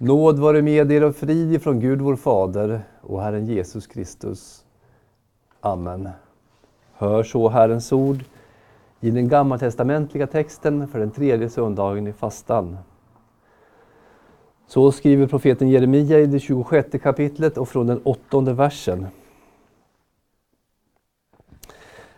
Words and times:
Nåd 0.00 0.38
vare 0.38 0.62
med 0.62 0.92
er 0.92 1.04
och 1.04 1.16
frid 1.16 1.62
från 1.62 1.80
Gud 1.80 2.00
vår 2.00 2.16
Fader 2.16 2.80
och 3.00 3.22
Herren 3.22 3.46
Jesus 3.46 3.86
Kristus. 3.86 4.64
Amen. 5.60 6.08
Hör 6.94 7.22
så 7.22 7.48
Herrens 7.48 7.92
ord 7.92 8.24
i 9.00 9.10
den 9.10 9.28
gammaltestamentliga 9.28 10.26
texten 10.26 10.88
för 10.88 10.98
den 10.98 11.10
tredje 11.10 11.50
söndagen 11.50 12.06
i 12.06 12.12
fastan. 12.12 12.78
Så 14.66 14.92
skriver 14.92 15.26
profeten 15.26 15.68
Jeremia 15.68 16.18
i 16.18 16.26
det 16.26 16.40
26 16.40 16.88
kapitlet 17.02 17.58
och 17.58 17.68
från 17.68 17.86
den 17.86 18.00
åttonde 18.02 18.52
versen. 18.52 19.06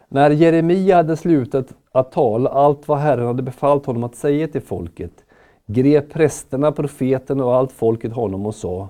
När 0.09 0.31
Jeremia 0.31 0.97
hade 0.97 1.17
slutat 1.17 1.75
att 1.93 2.13
tala 2.13 2.51
allt 2.51 2.89
vad 2.89 2.99
Herren 2.99 3.27
hade 3.27 3.43
befallt 3.43 3.87
honom 3.87 4.05
att 4.05 4.15
säga 4.15 4.49
till 4.49 4.63
folket 4.63 5.25
grep 5.73 6.13
prästerna, 6.13 6.73
profeten 6.73 7.41
och 7.41 7.55
allt 7.55 7.73
folket 7.73 8.13
honom 8.13 8.47
och 8.47 8.55
sa 8.55 8.89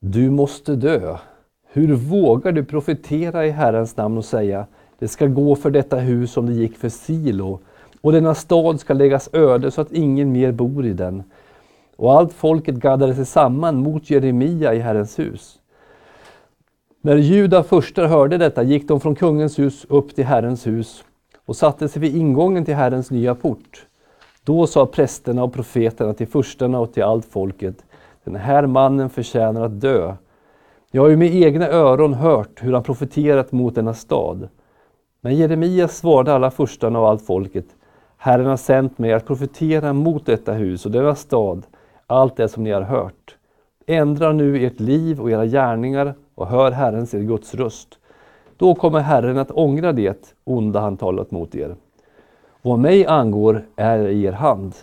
Du 0.00 0.30
måste 0.30 0.76
dö. 0.76 1.16
Hur 1.72 1.94
vågar 1.94 2.52
du 2.52 2.64
profetera 2.64 3.46
i 3.46 3.50
Herrens 3.50 3.96
namn 3.96 4.18
och 4.18 4.24
säga 4.24 4.66
Det 4.98 5.08
ska 5.08 5.26
gå 5.26 5.56
för 5.56 5.70
detta 5.70 5.96
hus 5.96 6.32
som 6.32 6.46
det 6.46 6.52
gick 6.52 6.76
för 6.76 6.88
Silo 6.88 7.60
och 8.00 8.12
denna 8.12 8.34
stad 8.34 8.80
ska 8.80 8.94
läggas 8.94 9.28
öde 9.32 9.70
så 9.70 9.80
att 9.80 9.92
ingen 9.92 10.32
mer 10.32 10.52
bor 10.52 10.86
i 10.86 10.92
den. 10.92 11.22
Och 11.96 12.12
allt 12.12 12.32
folket 12.32 12.74
gaddade 12.74 13.14
sig 13.14 13.26
samman 13.26 13.76
mot 13.76 14.10
Jeremia 14.10 14.74
i 14.74 14.78
Herrens 14.78 15.18
hus. 15.18 15.58
När 17.00 17.16
Juda 17.16 17.62
förstar 17.62 18.06
hörde 18.06 18.38
detta 18.38 18.62
gick 18.62 18.88
de 18.88 19.00
från 19.00 19.14
kungens 19.14 19.58
hus 19.58 19.86
upp 19.88 20.14
till 20.14 20.24
Herrens 20.24 20.66
hus 20.66 21.04
och 21.46 21.56
satte 21.56 21.88
sig 21.88 22.02
vid 22.02 22.16
ingången 22.16 22.64
till 22.64 22.74
Herrens 22.74 23.10
nya 23.10 23.34
port. 23.34 23.86
Då 24.46 24.66
sa 24.66 24.86
prästerna 24.86 25.44
och 25.44 25.52
profeterna 25.52 26.14
till 26.14 26.28
furstarna 26.28 26.80
och 26.80 26.92
till 26.92 27.02
allt 27.02 27.24
folket, 27.24 27.84
den 28.24 28.36
här 28.36 28.66
mannen 28.66 29.10
förtjänar 29.10 29.64
att 29.64 29.80
dö. 29.80 30.14
Jag 30.90 31.02
har 31.02 31.08
ju 31.08 31.16
med 31.16 31.34
egna 31.34 31.68
öron 31.68 32.14
hört 32.14 32.64
hur 32.64 32.72
han 32.72 32.82
profeterat 32.82 33.52
mot 33.52 33.74
denna 33.74 33.94
stad. 33.94 34.48
Men 35.20 35.36
Jeremia 35.36 35.88
svarade 35.88 36.34
alla 36.34 36.50
furstarna 36.50 37.00
och 37.00 37.08
allt 37.08 37.26
folket, 37.26 37.64
Herren 38.16 38.46
har 38.46 38.56
sänt 38.56 38.98
mig 38.98 39.12
att 39.12 39.26
profetera 39.26 39.92
mot 39.92 40.26
detta 40.26 40.52
hus 40.52 40.86
och 40.86 40.92
denna 40.92 41.14
stad, 41.14 41.66
allt 42.06 42.36
det 42.36 42.48
som 42.48 42.64
ni 42.64 42.70
har 42.70 42.82
hört. 42.82 43.36
Ändra 43.86 44.32
nu 44.32 44.66
ert 44.66 44.80
liv 44.80 45.20
och 45.20 45.30
era 45.30 45.46
gärningar 45.46 46.14
och 46.34 46.46
hör 46.46 46.70
Herrens, 46.70 47.14
er 47.14 47.20
Guds 47.20 47.54
röst. 47.54 47.98
Då 48.56 48.74
kommer 48.74 49.00
Herren 49.00 49.38
att 49.38 49.50
ångra 49.50 49.92
det 49.92 50.34
onda 50.44 50.80
han 50.80 50.96
talat 50.96 51.30
mot 51.30 51.54
er. 51.54 51.76
Vad 52.66 52.78
mig 52.78 53.06
angår 53.06 53.66
är 53.76 54.08
i 54.08 54.24
er 54.24 54.32
hand. 54.32 54.74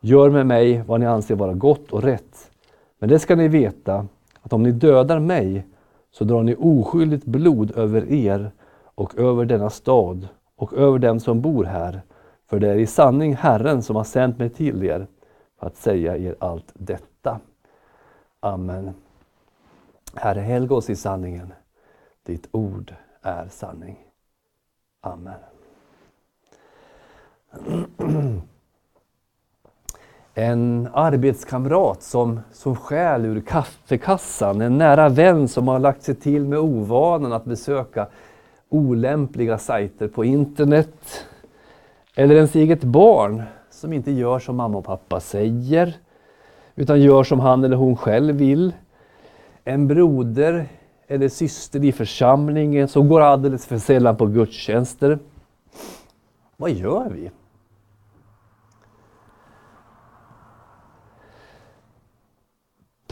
Gör 0.00 0.30
med 0.30 0.46
mig 0.46 0.82
vad 0.86 1.00
ni 1.00 1.06
anser 1.06 1.34
vara 1.34 1.54
gott 1.54 1.92
och 1.92 2.02
rätt. 2.02 2.50
Men 2.98 3.08
det 3.08 3.18
ska 3.18 3.36
ni 3.36 3.48
veta, 3.48 4.06
att 4.40 4.52
om 4.52 4.62
ni 4.62 4.72
dödar 4.72 5.18
mig, 5.18 5.66
så 6.10 6.24
drar 6.24 6.42
ni 6.42 6.56
oskyldigt 6.58 7.24
blod 7.24 7.72
över 7.76 8.12
er 8.12 8.50
och 8.94 9.18
över 9.18 9.44
denna 9.44 9.70
stad 9.70 10.28
och 10.56 10.74
över 10.74 10.98
dem 10.98 11.20
som 11.20 11.40
bor 11.40 11.64
här. 11.64 12.02
För 12.46 12.60
det 12.60 12.68
är 12.68 12.76
i 12.76 12.86
sanning 12.86 13.36
Herren 13.36 13.82
som 13.82 13.96
har 13.96 14.04
sänt 14.04 14.38
mig 14.38 14.50
till 14.50 14.84
er 14.84 15.06
för 15.60 15.66
att 15.66 15.76
säga 15.76 16.16
er 16.16 16.36
allt 16.38 16.72
detta. 16.74 17.40
Amen. 18.40 18.94
Herre, 20.14 20.40
helga 20.40 20.74
oss 20.74 20.90
i 20.90 20.96
sanningen. 20.96 21.52
Ditt 22.26 22.48
ord 22.52 22.94
är 23.22 23.48
sanning. 23.48 23.96
Amen. 25.00 25.34
En 30.34 30.88
arbetskamrat 30.92 32.02
som, 32.02 32.40
som 32.52 32.76
stjäl 32.76 33.24
ur 33.24 33.40
kaffekassan, 33.40 34.60
en 34.60 34.78
nära 34.78 35.08
vän 35.08 35.48
som 35.48 35.68
har 35.68 35.78
lagt 35.78 36.02
sig 36.02 36.14
till 36.14 36.44
med 36.44 36.58
ovanan 36.58 37.32
att 37.32 37.44
besöka 37.44 38.06
olämpliga 38.68 39.58
sajter 39.58 40.08
på 40.08 40.24
internet. 40.24 41.26
Eller 42.14 42.34
ens 42.34 42.54
eget 42.54 42.84
barn 42.84 43.42
som 43.70 43.92
inte 43.92 44.10
gör 44.10 44.38
som 44.38 44.56
mamma 44.56 44.78
och 44.78 44.84
pappa 44.84 45.20
säger, 45.20 45.96
utan 46.74 47.00
gör 47.00 47.24
som 47.24 47.40
han 47.40 47.64
eller 47.64 47.76
hon 47.76 47.96
själv 47.96 48.34
vill. 48.34 48.72
En 49.64 49.88
broder 49.88 50.66
eller 51.06 51.28
syster 51.28 51.84
i 51.84 51.92
församlingen 51.92 52.88
som 52.88 53.08
går 53.08 53.20
alldeles 53.20 53.66
för 53.66 53.78
sällan 53.78 54.16
på 54.16 54.26
gudstjänster. 54.26 55.18
Vad 56.56 56.70
gör 56.70 57.10
vi? 57.10 57.30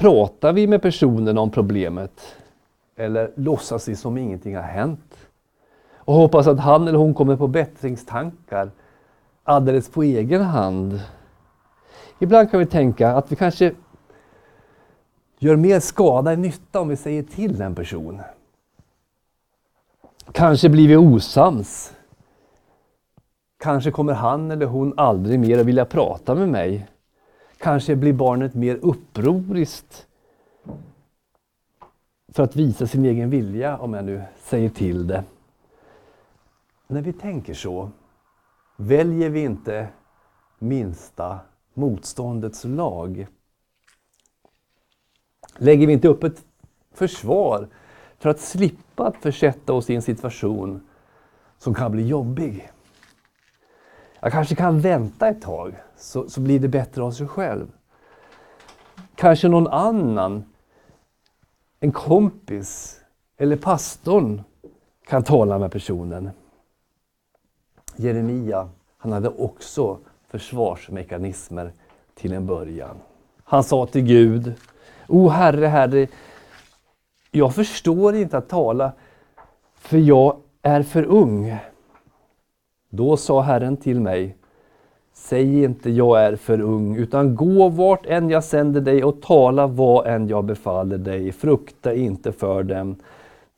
Pratar 0.01 0.53
vi 0.53 0.67
med 0.67 0.83
personen 0.83 1.39
om 1.39 1.51
problemet? 1.51 2.37
Eller 2.97 3.31
låtsas 3.35 3.89
vi 3.89 3.97
som 3.97 4.19
ingenting 4.19 4.57
har 4.57 4.63
hänt? 4.63 5.17
Och 5.95 6.15
hoppas 6.15 6.47
att 6.47 6.61
han 6.61 6.89
eller 6.89 6.99
hon 6.99 7.15
kommer 7.15 7.37
på 7.37 7.49
bättringstankar 7.49 8.71
alldeles 9.45 9.91
på 9.91 10.03
egen 10.03 10.43
hand. 10.43 11.01
Ibland 12.19 12.51
kan 12.51 12.61
vi 12.61 12.67
tänka 12.67 13.13
att 13.13 13.33
vi 13.33 13.37
kanske 13.37 13.73
gör 15.39 15.57
mer 15.57 15.81
skada 15.81 16.33
än 16.33 16.43
nytta 16.43 16.81
om 16.81 16.89
vi 16.89 16.97
säger 16.97 17.23
till 17.23 17.63
en 17.63 17.75
person. 17.75 18.21
Kanske 20.33 20.69
blir 20.69 20.89
vi 20.89 20.97
osams. 20.97 21.93
Kanske 23.59 23.91
kommer 23.91 24.13
han 24.13 24.51
eller 24.51 24.67
hon 24.67 24.95
aldrig 24.97 25.41
mer 25.41 25.59
att 25.59 25.67
vilja 25.67 25.85
prata 25.85 26.35
med 26.35 26.49
mig. 26.49 26.87
Kanske 27.61 27.97
blir 27.97 28.13
barnet 28.13 28.55
mer 28.55 28.77
upproriskt 28.83 30.07
för 32.33 32.43
att 32.43 32.57
visa 32.57 32.87
sin 32.87 33.05
egen 33.05 33.31
vilja, 33.31 33.79
om 33.79 33.95
jag 33.95 34.05
nu 34.05 34.23
säger 34.39 34.69
till 34.69 35.07
det. 35.07 35.25
När 36.87 37.03
vi 37.03 37.13
tänker 37.13 37.55
så 37.55 37.91
väljer 38.77 39.31
vi 39.31 39.41
inte 39.41 39.89
minsta 40.59 41.41
motståndets 41.75 42.65
lag. 42.65 43.27
Lägger 45.59 45.87
vi 45.87 45.93
inte 45.93 46.09
upp 46.09 46.25
ett 46.25 46.45
försvar 46.93 47.69
för 48.19 48.31
att 48.31 48.41
slippa 48.41 49.07
att 49.07 49.17
försätta 49.17 49.73
oss 49.73 49.91
i 49.91 49.95
en 49.95 50.03
situation 50.03 50.89
som 51.59 51.75
kan 51.75 51.93
bli 51.93 52.07
jobbig. 52.07 52.71
Jag 54.21 54.33
kanske 54.33 54.55
kan 54.55 54.81
vänta 54.81 55.29
ett 55.29 55.43
tag, 55.43 55.75
så, 56.01 56.29
så 56.29 56.41
blir 56.41 56.61
det 56.61 56.69
bättre 56.69 57.03
av 57.03 57.11
sig 57.11 57.27
själv. 57.27 57.67
Kanske 59.15 59.49
någon 59.49 59.67
annan, 59.67 60.45
en 61.81 61.93
kompis 61.93 63.01
eller 63.37 63.57
pastorn 63.57 64.43
kan 65.07 65.23
tala 65.23 65.59
med 65.59 65.73
personen. 65.73 66.31
Jeremia, 67.97 68.69
han 68.97 69.13
hade 69.13 69.29
också 69.29 69.99
försvarsmekanismer 70.29 71.73
till 72.15 72.33
en 72.33 72.47
början. 72.47 72.97
Han 73.45 73.65
sa 73.65 73.87
till 73.87 74.03
Gud, 74.03 74.55
O 75.09 75.29
Herre, 75.29 75.67
Herre, 75.67 76.07
jag 77.31 77.55
förstår 77.55 78.15
inte 78.15 78.39
att 78.39 78.49
tala, 78.49 78.93
för 79.75 79.99
jag 79.99 80.37
är 80.63 80.83
för 80.83 81.05
ung. 81.05 81.57
Då 82.89 83.17
sa 83.17 83.41
Herren 83.41 83.77
till 83.77 84.01
mig, 84.01 84.37
Säg 85.23 85.65
inte 85.65 85.91
jag 85.91 86.23
är 86.23 86.37
för 86.37 86.61
ung, 86.61 86.97
utan 86.97 87.35
gå 87.35 87.69
vart 87.69 88.07
än 88.07 88.31
jag 88.31 88.45
sänder 88.45 88.81
dig 88.81 89.05
och 89.05 89.23
tala 89.23 89.67
vad 89.67 90.07
än 90.07 90.29
jag 90.29 90.45
befaller 90.45 90.99
dig. 90.99 91.33
Frukta 91.33 91.95
inte 91.95 92.33
för 92.33 92.63
dem, 92.63 92.97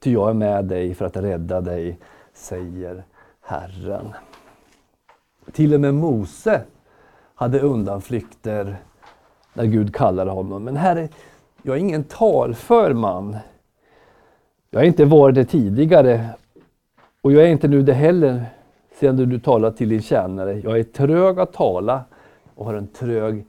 ty 0.00 0.12
jag 0.12 0.30
är 0.30 0.34
med 0.34 0.64
dig 0.64 0.94
för 0.94 1.04
att 1.04 1.16
rädda 1.16 1.60
dig, 1.60 1.98
säger 2.34 3.04
Herren. 3.40 4.12
Till 5.52 5.74
och 5.74 5.80
med 5.80 5.94
Mose 5.94 6.60
hade 7.34 7.60
undanflykter 7.60 8.76
när 9.54 9.64
Gud 9.64 9.94
kallade 9.94 10.30
honom. 10.30 10.64
Men 10.64 10.76
Herre, 10.76 11.08
jag 11.62 11.76
är 11.76 11.80
ingen 11.80 12.04
talför 12.04 12.92
man. 12.92 13.36
Jag 14.70 14.80
har 14.80 14.84
inte 14.84 15.04
varit 15.04 15.34
det 15.34 15.44
tidigare 15.44 16.28
och 17.20 17.32
jag 17.32 17.42
är 17.42 17.48
inte 17.48 17.68
nu 17.68 17.82
det 17.82 17.94
heller 17.94 18.46
sedan 19.02 19.16
du 19.16 19.38
talar 19.38 19.70
till 19.70 19.88
din 19.88 20.02
tjänare. 20.02 20.60
Jag 20.60 20.78
är 20.78 20.82
trög 20.82 21.40
att 21.40 21.52
tala 21.52 22.04
och 22.54 22.66
har 22.66 22.74
en 22.74 22.86
trög 22.86 23.44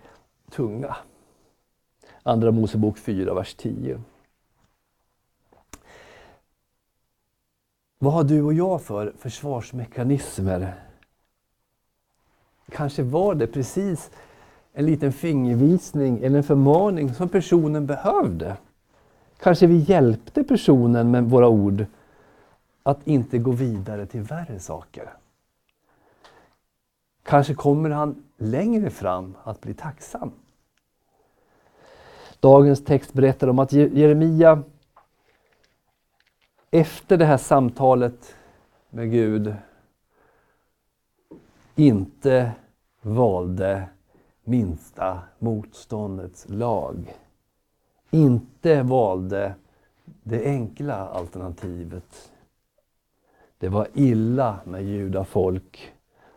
tunga. 0.51 0.95
Andra 2.23 2.51
Mosebok 2.51 2.97
4, 2.97 3.33
vers 3.33 3.53
10. 3.53 4.01
Vad 7.99 8.13
har 8.13 8.23
du 8.23 8.41
och 8.41 8.53
jag 8.53 8.81
för 8.81 9.13
försvarsmekanismer? 9.17 10.73
Kanske 12.71 13.03
var 13.03 13.35
det 13.35 13.47
precis 13.47 14.11
en 14.73 14.85
liten 14.85 15.13
fingervisning 15.13 16.23
eller 16.23 16.37
en 16.37 16.43
förmaning 16.43 17.13
som 17.13 17.29
personen 17.29 17.85
behövde. 17.85 18.57
Kanske 19.39 19.67
vi 19.67 19.77
hjälpte 19.77 20.43
personen 20.43 21.11
med 21.11 21.23
våra 21.23 21.47
ord 21.47 21.85
att 22.83 23.07
inte 23.07 23.37
gå 23.37 23.51
vidare 23.51 24.05
till 24.05 24.21
värre 24.21 24.59
saker. 24.59 25.13
Kanske 27.23 27.53
kommer 27.53 27.89
han 27.89 28.23
längre 28.37 28.89
fram 28.89 29.37
att 29.43 29.61
bli 29.61 29.73
tacksam. 29.73 30.31
Dagens 32.39 32.83
text 32.83 33.13
berättar 33.13 33.47
om 33.47 33.59
att 33.59 33.73
Jeremia 33.73 34.63
efter 36.71 37.17
det 37.17 37.25
här 37.25 37.37
samtalet 37.37 38.35
med 38.89 39.11
Gud 39.11 39.55
inte 41.75 42.51
valde 43.01 43.89
minsta 44.43 45.19
motståndets 45.39 46.45
lag. 46.49 47.13
Inte 48.11 48.83
valde 48.83 49.55
det 50.23 50.45
enkla 50.45 50.95
alternativet. 50.95 52.31
Det 53.57 53.69
var 53.69 53.87
illa 53.93 54.59
med 54.65 54.83
judafolk 54.83 55.92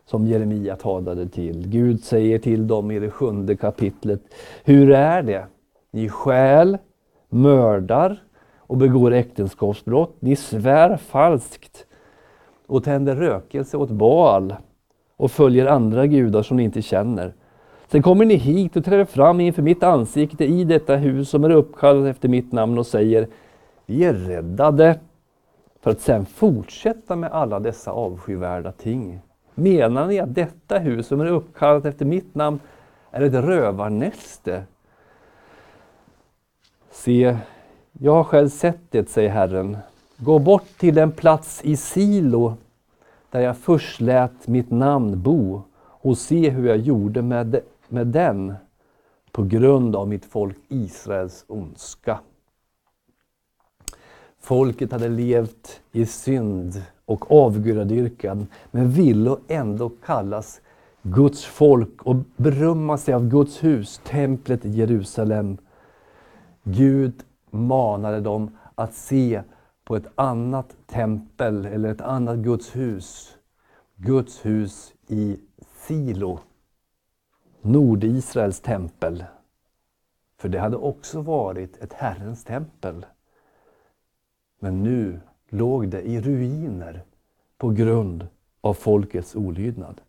som 0.07 0.27
Jeremia 0.27 0.77
talade 0.77 1.29
till. 1.29 1.69
Gud 1.69 2.05
säger 2.05 2.39
till 2.39 2.67
dem 2.67 2.91
i 2.91 2.99
det 2.99 3.11
sjunde 3.11 3.57
kapitlet. 3.57 4.21
Hur 4.65 4.91
är 4.91 5.23
det? 5.23 5.47
Ni 5.91 6.09
stjäl, 6.09 6.79
mördar 7.29 8.23
och 8.57 8.77
begår 8.77 9.13
äktenskapsbrott. 9.13 10.17
Ni 10.21 10.37
svär 10.37 10.97
falskt 10.97 11.87
och 12.67 12.85
tänder 12.85 13.17
rökelse 13.17 13.77
åt 13.77 13.91
Baal 13.91 14.55
och 15.17 15.31
följer 15.31 15.67
andra 15.67 16.07
gudar 16.07 16.43
som 16.43 16.57
ni 16.57 16.63
inte 16.63 16.83
känner. 16.83 17.35
Sen 17.89 18.03
kommer 18.03 18.25
ni 18.25 18.35
hit 18.35 18.77
och 18.77 18.85
träder 18.85 19.05
fram 19.05 19.41
inför 19.41 19.63
mitt 19.63 19.83
ansikte 19.83 20.45
i 20.45 20.65
detta 20.65 20.97
hus 20.97 21.31
som 21.31 21.45
är 21.45 21.51
uppkallat 21.51 22.07
efter 22.07 22.29
mitt 22.29 22.53
namn 22.53 22.79
och 22.79 22.87
säger 22.87 23.29
Vi 23.87 24.05
är 24.05 24.15
räddade. 24.15 25.01
För 25.81 25.91
att 25.91 26.01
sen 26.01 26.27
fortsätta 26.27 27.17
med 27.17 27.31
alla 27.31 27.61
dessa 27.61 27.91
avskyvärda 27.91 28.73
ting. 28.73 29.21
Menar 29.59 30.07
ni 30.07 30.21
att 30.21 30.35
detta 30.35 30.79
hus 30.79 31.07
som 31.07 31.21
är 31.21 31.27
uppkallat 31.27 31.85
efter 31.85 32.05
mitt 32.05 32.35
namn 32.35 32.61
är 33.11 33.23
ett 33.23 33.35
rövarnäste? 33.35 34.65
Se, 36.91 37.39
jag 37.93 38.13
har 38.13 38.25
själv 38.25 38.49
sett 38.49 38.81
det, 38.91 39.09
säger 39.09 39.31
Herren. 39.31 39.79
Gå 40.17 40.39
bort 40.39 40.69
till 40.79 40.95
den 40.95 41.13
plats 41.13 41.61
i 41.65 41.77
Silo 41.77 42.55
där 43.31 43.41
jag 43.41 43.57
först 43.57 44.01
lät 44.01 44.49
mitt 44.49 44.71
namn 44.71 45.23
bo 45.23 45.63
och 45.79 46.19
se 46.19 46.51
hur 46.51 46.69
jag 46.69 46.79
gjorde 46.79 47.23
med, 47.23 47.61
med 47.89 48.07
den 48.07 48.55
på 49.33 49.43
grund 49.43 49.97
av 49.97 50.09
mitt 50.09 50.25
folk 50.25 50.57
Israels 50.69 51.45
ondska. 51.49 52.21
Folket 54.41 54.93
hade 54.93 55.09
levt 55.09 55.81
i 55.93 56.07
synd 56.07 56.83
och 57.07 57.33
avgudadyrkan 57.33 58.47
men 58.71 58.91
ville 58.91 59.37
ändå 59.49 59.89
kallas 59.89 60.61
Guds 61.03 61.45
folk 61.45 62.03
och 62.03 62.17
berömma 62.37 62.99
sig 62.99 63.15
av 63.15 63.29
Guds 63.29 63.65
hus, 63.65 64.01
templet 64.05 64.65
i 64.65 64.71
Jerusalem. 64.71 65.59
Gud 66.63 67.25
manade 67.51 68.21
dem 68.21 68.57
att 68.75 68.95
se 68.95 69.43
på 69.85 69.97
ett 69.97 70.07
annat 70.15 70.77
tempel 70.87 71.67
eller 71.67 71.89
ett 71.89 72.01
annat 72.01 72.39
Guds 72.39 72.77
hus. 72.77 73.37
Guds 73.97 74.47
hus 74.47 74.93
i 75.09 75.41
Silo, 75.77 76.39
Nordisraels 77.61 78.61
tempel. 78.61 79.25
För 80.39 80.49
det 80.49 80.59
hade 80.59 80.77
också 80.77 81.21
varit 81.21 81.77
ett 81.77 81.93
Herrens 81.93 82.45
tempel. 82.45 83.07
Men 84.59 84.83
nu 84.83 85.21
låg 85.51 85.89
det 85.89 86.03
i 86.03 86.21
ruiner 86.21 87.03
på 87.59 87.69
grund 87.69 88.27
av 88.61 88.75
folkets 88.75 89.37
olydnad. 89.37 90.01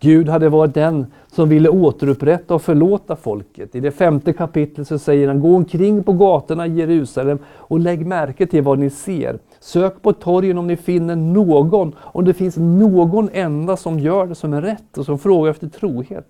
Gud 0.00 0.28
hade 0.28 0.48
varit 0.48 0.74
den 0.74 1.06
som 1.26 1.48
ville 1.48 1.68
återupprätta 1.68 2.54
och 2.54 2.62
förlåta 2.62 3.16
folket. 3.16 3.74
I 3.74 3.80
det 3.80 3.90
femte 3.90 4.32
kapitlet 4.32 4.88
så 4.88 4.98
säger 4.98 5.28
han, 5.28 5.40
gå 5.40 5.56
omkring 5.56 6.02
på 6.02 6.12
gatorna 6.12 6.66
i 6.66 6.74
Jerusalem 6.74 7.38
och 7.46 7.78
lägg 7.80 8.06
märke 8.06 8.46
till 8.46 8.62
vad 8.62 8.78
ni 8.78 8.90
ser. 8.90 9.38
Sök 9.60 10.02
på 10.02 10.12
torgen 10.12 10.58
om 10.58 10.66
ni 10.66 10.76
finner 10.76 11.16
någon, 11.16 11.94
om 11.98 12.24
det 12.24 12.34
finns 12.34 12.56
någon 12.56 13.28
enda 13.32 13.76
som 13.76 13.98
gör 13.98 14.26
det 14.26 14.34
som 14.34 14.52
är 14.52 14.62
rätt 14.62 14.98
och 14.98 15.04
som 15.04 15.18
frågar 15.18 15.50
efter 15.50 15.68
trohet. 15.68 16.28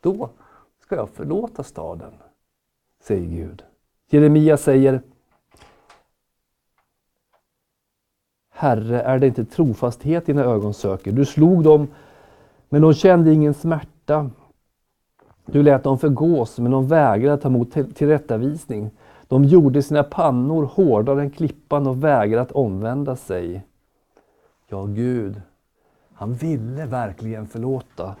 Då 0.00 0.28
ska 0.82 0.96
jag 0.96 1.08
förlåta 1.08 1.62
staden, 1.62 2.12
säger 3.02 3.26
Gud. 3.26 3.62
Jeremia 4.10 4.56
säger, 4.56 5.00
Herre, 8.56 9.00
är 9.00 9.18
det 9.18 9.26
inte 9.26 9.44
trofasthet 9.44 10.26
dina 10.26 10.44
ögon 10.44 10.74
söker? 10.74 11.12
Du 11.12 11.24
slog 11.24 11.64
dem 11.64 11.88
men 12.68 12.82
de 12.82 12.94
kände 12.94 13.32
ingen 13.32 13.54
smärta. 13.54 14.30
Du 15.46 15.62
lät 15.62 15.84
dem 15.84 15.98
förgås, 15.98 16.58
men 16.58 16.72
de 16.72 16.88
vägrade 16.88 17.42
ta 17.42 17.48
emot 17.48 17.94
tillrättavisning. 17.94 18.90
De 19.28 19.44
gjorde 19.44 19.82
sina 19.82 20.02
pannor 20.02 20.64
hårdare 20.64 21.22
än 21.22 21.30
klippan 21.30 21.86
och 21.86 22.04
vägrade 22.04 22.42
att 22.42 22.52
omvända 22.52 23.16
sig. 23.16 23.66
Ja, 24.68 24.84
Gud, 24.84 25.42
han 26.14 26.34
ville 26.34 26.86
verkligen 26.86 27.46
förlåta. 27.46 28.16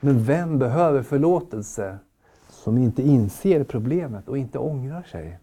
Men 0.00 0.24
vem 0.24 0.58
behöver 0.58 1.02
förlåtelse 1.02 1.98
som 2.48 2.78
inte 2.78 3.02
inser 3.02 3.64
problemet 3.64 4.28
och 4.28 4.38
inte 4.38 4.58
ångrar 4.58 5.02
sig? 5.02 5.38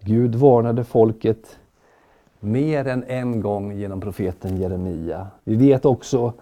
Gud 0.00 0.34
varnade 0.34 0.84
folket 0.84 1.58
mer 2.42 2.86
än 2.86 3.04
en 3.04 3.40
gång 3.40 3.72
genom 3.72 4.00
profeten 4.00 4.56
Jeremia. 4.56 5.26
Vi 5.44 5.56
vet 5.56 5.84
också 5.84 6.32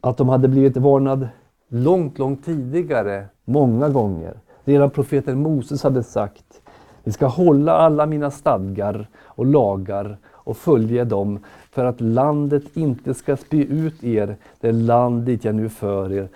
att 0.00 0.16
de 0.16 0.28
hade 0.28 0.48
blivit 0.48 0.76
varnade 0.76 1.28
långt, 1.68 2.18
långt 2.18 2.44
tidigare, 2.44 3.26
många 3.44 3.88
gånger. 3.88 4.40
Redan 4.64 4.90
profeten 4.90 5.42
Moses 5.42 5.82
hade 5.82 6.02
sagt 6.02 6.62
ni 7.06 7.12
ska 7.12 7.26
hålla 7.26 7.72
alla 7.72 8.06
mina 8.06 8.30
stadgar 8.30 9.08
och 9.16 9.46
lagar 9.46 10.18
och 10.26 10.56
följa 10.56 11.04
dem 11.04 11.44
för 11.70 11.84
att 11.84 12.00
landet 12.00 12.76
inte 12.76 13.14
ska 13.14 13.36
spy 13.36 13.64
ut 13.64 14.04
er, 14.04 14.36
det 14.60 14.72
land 14.72 15.22
dit 15.22 15.44
jag 15.44 15.54
nu 15.54 15.68
för 15.68 16.12
er, 16.12 16.28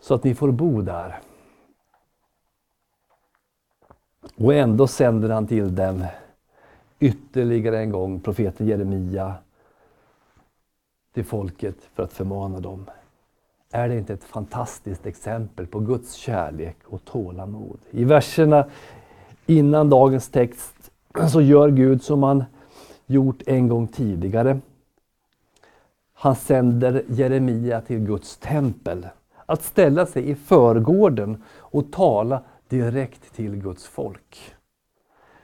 så 0.00 0.14
att 0.14 0.24
ni 0.24 0.34
får 0.34 0.50
bo 0.50 0.82
där. 0.82 1.18
Och 4.36 4.54
ändå 4.54 4.86
sänder 4.86 5.28
han 5.28 5.46
till 5.46 5.74
dem 5.74 6.04
ytterligare 7.00 7.78
en 7.78 7.90
gång 7.90 8.20
profeten 8.20 8.66
Jeremia 8.66 9.34
till 11.14 11.24
folket 11.24 11.76
för 11.94 12.02
att 12.02 12.12
förmana 12.12 12.60
dem. 12.60 12.86
Är 13.70 13.88
det 13.88 13.98
inte 13.98 14.14
ett 14.14 14.24
fantastiskt 14.24 15.06
exempel 15.06 15.66
på 15.66 15.80
Guds 15.80 16.14
kärlek 16.14 16.76
och 16.84 17.04
tålamod? 17.04 17.78
I 17.90 18.04
verserna 18.04 18.66
innan 19.46 19.90
dagens 19.90 20.28
text 20.28 20.90
så 21.32 21.40
gör 21.40 21.70
Gud 21.70 22.02
som 22.02 22.22
han 22.22 22.44
gjort 23.06 23.42
en 23.46 23.68
gång 23.68 23.88
tidigare. 23.88 24.60
Han 26.12 26.36
sänder 26.36 27.04
Jeremia 27.08 27.80
till 27.80 27.98
Guds 27.98 28.36
tempel. 28.36 29.06
Att 29.46 29.62
ställa 29.62 30.06
sig 30.06 30.30
i 30.30 30.34
förgården 30.34 31.42
och 31.56 31.92
tala 31.92 32.42
direkt 32.68 33.34
till 33.34 33.56
Guds 33.56 33.86
folk. 33.86 34.54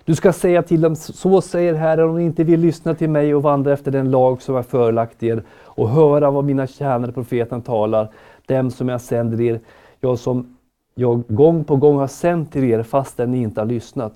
Du 0.05 0.15
ska 0.15 0.33
säga 0.33 0.63
till 0.63 0.81
dem, 0.81 0.97
så 0.97 1.41
säger 1.41 1.75
Herren, 1.75 2.09
om 2.09 2.17
ni 2.17 2.25
inte 2.25 2.45
vill 2.45 2.61
lyssna 2.61 2.95
till 2.95 3.11
mig 3.11 3.35
och 3.35 3.43
vandra 3.43 3.73
efter 3.73 3.91
den 3.91 4.11
lag 4.11 4.43
som 4.43 4.55
jag 4.55 4.67
förelagt 4.67 5.23
er 5.23 5.43
och 5.65 5.89
höra 5.89 6.31
vad 6.31 6.45
mina 6.45 6.67
tjänare 6.67 7.13
profeten 7.13 7.63
talar, 7.63 8.11
dem 8.47 8.71
som 8.71 8.89
jag 8.89 9.01
sänder 9.01 9.41
er, 9.41 9.61
jag 10.01 10.19
som 10.19 10.57
jag 10.95 11.23
gång 11.29 11.65
på 11.65 11.77
gång 11.77 11.99
har 11.99 12.07
sänt 12.07 12.53
till 12.53 12.65
er 12.65 12.83
fastän 12.83 13.31
ni 13.31 13.43
inte 13.43 13.61
har 13.61 13.67
lyssnat. 13.67 14.13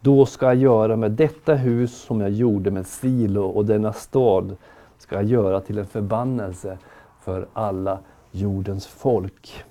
Då 0.00 0.26
ska 0.26 0.46
jag 0.46 0.56
göra 0.56 0.96
med 0.96 1.10
detta 1.10 1.54
hus 1.54 2.02
som 2.02 2.20
jag 2.20 2.30
gjorde 2.30 2.70
med 2.70 2.86
Silo 2.86 3.42
och 3.42 3.64
denna 3.64 3.92
stad 3.92 4.56
ska 4.98 5.14
jag 5.14 5.24
göra 5.24 5.60
till 5.60 5.78
en 5.78 5.86
förbannelse 5.86 6.78
för 7.20 7.46
alla 7.52 7.98
jordens 8.30 8.86
folk. 8.86 9.64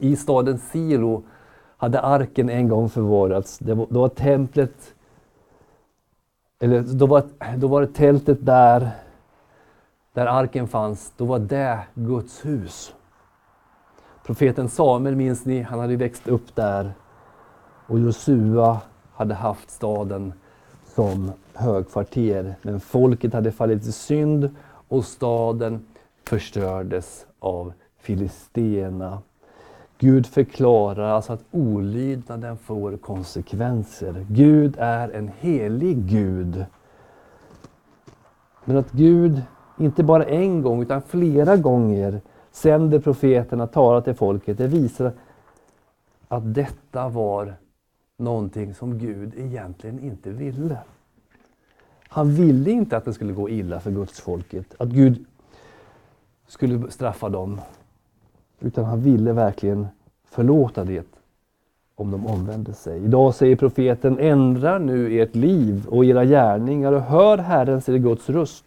I 0.00 0.16
staden 0.16 0.58
Silo 0.58 1.22
hade 1.76 2.00
arken 2.00 2.48
en 2.48 2.68
gång 2.68 2.88
förvarats. 2.88 3.60
Var, 3.60 3.86
då 3.90 4.00
var 4.00 4.08
templet, 4.08 4.94
eller 6.58 6.80
då 6.82 7.06
var, 7.06 7.22
då 7.56 7.68
var 7.68 7.80
det 7.80 7.86
tältet 7.86 8.46
där, 8.46 8.90
där 10.12 10.26
arken 10.26 10.68
fanns, 10.68 11.12
då 11.16 11.24
var 11.24 11.38
det 11.38 11.78
Guds 11.94 12.44
hus. 12.44 12.94
Profeten 14.26 14.68
Samuel 14.68 15.16
minns 15.16 15.44
ni, 15.44 15.62
han 15.62 15.78
hade 15.78 15.96
växt 15.96 16.28
upp 16.28 16.54
där. 16.54 16.92
Och 17.86 17.98
Josua 17.98 18.80
hade 19.12 19.34
haft 19.34 19.70
staden 19.70 20.32
som 20.84 21.32
högkvarter. 21.54 22.54
Men 22.62 22.80
folket 22.80 23.32
hade 23.32 23.52
fallit 23.52 23.86
i 23.86 23.92
synd 23.92 24.56
och 24.88 25.04
staden 25.04 25.86
förstördes 26.24 27.26
av 27.38 27.72
filisterna. 27.98 29.22
Gud 29.98 30.26
förklarar 30.26 31.08
alltså 31.08 31.32
att 31.32 31.44
olydnaden 31.50 32.56
får 32.56 32.96
konsekvenser. 32.96 34.26
Gud 34.30 34.74
är 34.78 35.08
en 35.08 35.30
helig 35.38 35.96
Gud. 35.96 36.64
Men 38.64 38.76
att 38.76 38.92
Gud 38.92 39.42
inte 39.78 40.02
bara 40.02 40.24
en 40.24 40.62
gång 40.62 40.82
utan 40.82 41.02
flera 41.02 41.56
gånger 41.56 42.20
sänder 42.50 42.98
profeterna, 42.98 43.66
talar 43.66 44.00
till 44.00 44.14
folket. 44.14 44.58
Det 44.58 44.66
visar 44.66 45.12
att 46.28 46.54
detta 46.54 47.08
var 47.08 47.54
någonting 48.16 48.74
som 48.74 48.98
Gud 48.98 49.32
egentligen 49.36 50.00
inte 50.00 50.30
ville. 50.30 50.78
Han 52.08 52.34
ville 52.34 52.70
inte 52.70 52.96
att 52.96 53.04
det 53.04 53.12
skulle 53.12 53.32
gå 53.32 53.48
illa 53.48 53.80
för 53.80 53.90
Guds 53.90 54.20
folket, 54.20 54.74
att 54.78 54.88
Gud 54.88 55.24
skulle 56.46 56.90
straffa 56.90 57.28
dem. 57.28 57.60
Utan 58.60 58.84
han 58.84 59.00
ville 59.00 59.32
verkligen 59.32 59.86
förlåta 60.24 60.84
det 60.84 61.06
om 61.94 62.10
de 62.10 62.26
omvände 62.26 62.72
sig. 62.72 63.04
Idag 63.04 63.34
säger 63.34 63.56
profeten, 63.56 64.18
ändra 64.18 64.78
nu 64.78 65.20
ert 65.20 65.34
liv 65.34 65.86
och 65.88 66.04
era 66.04 66.24
gärningar 66.24 66.92
och 66.92 67.02
hör 67.02 67.38
Herrens, 67.38 67.88
er 67.88 67.96
Guds 67.96 68.30
röst. 68.30 68.64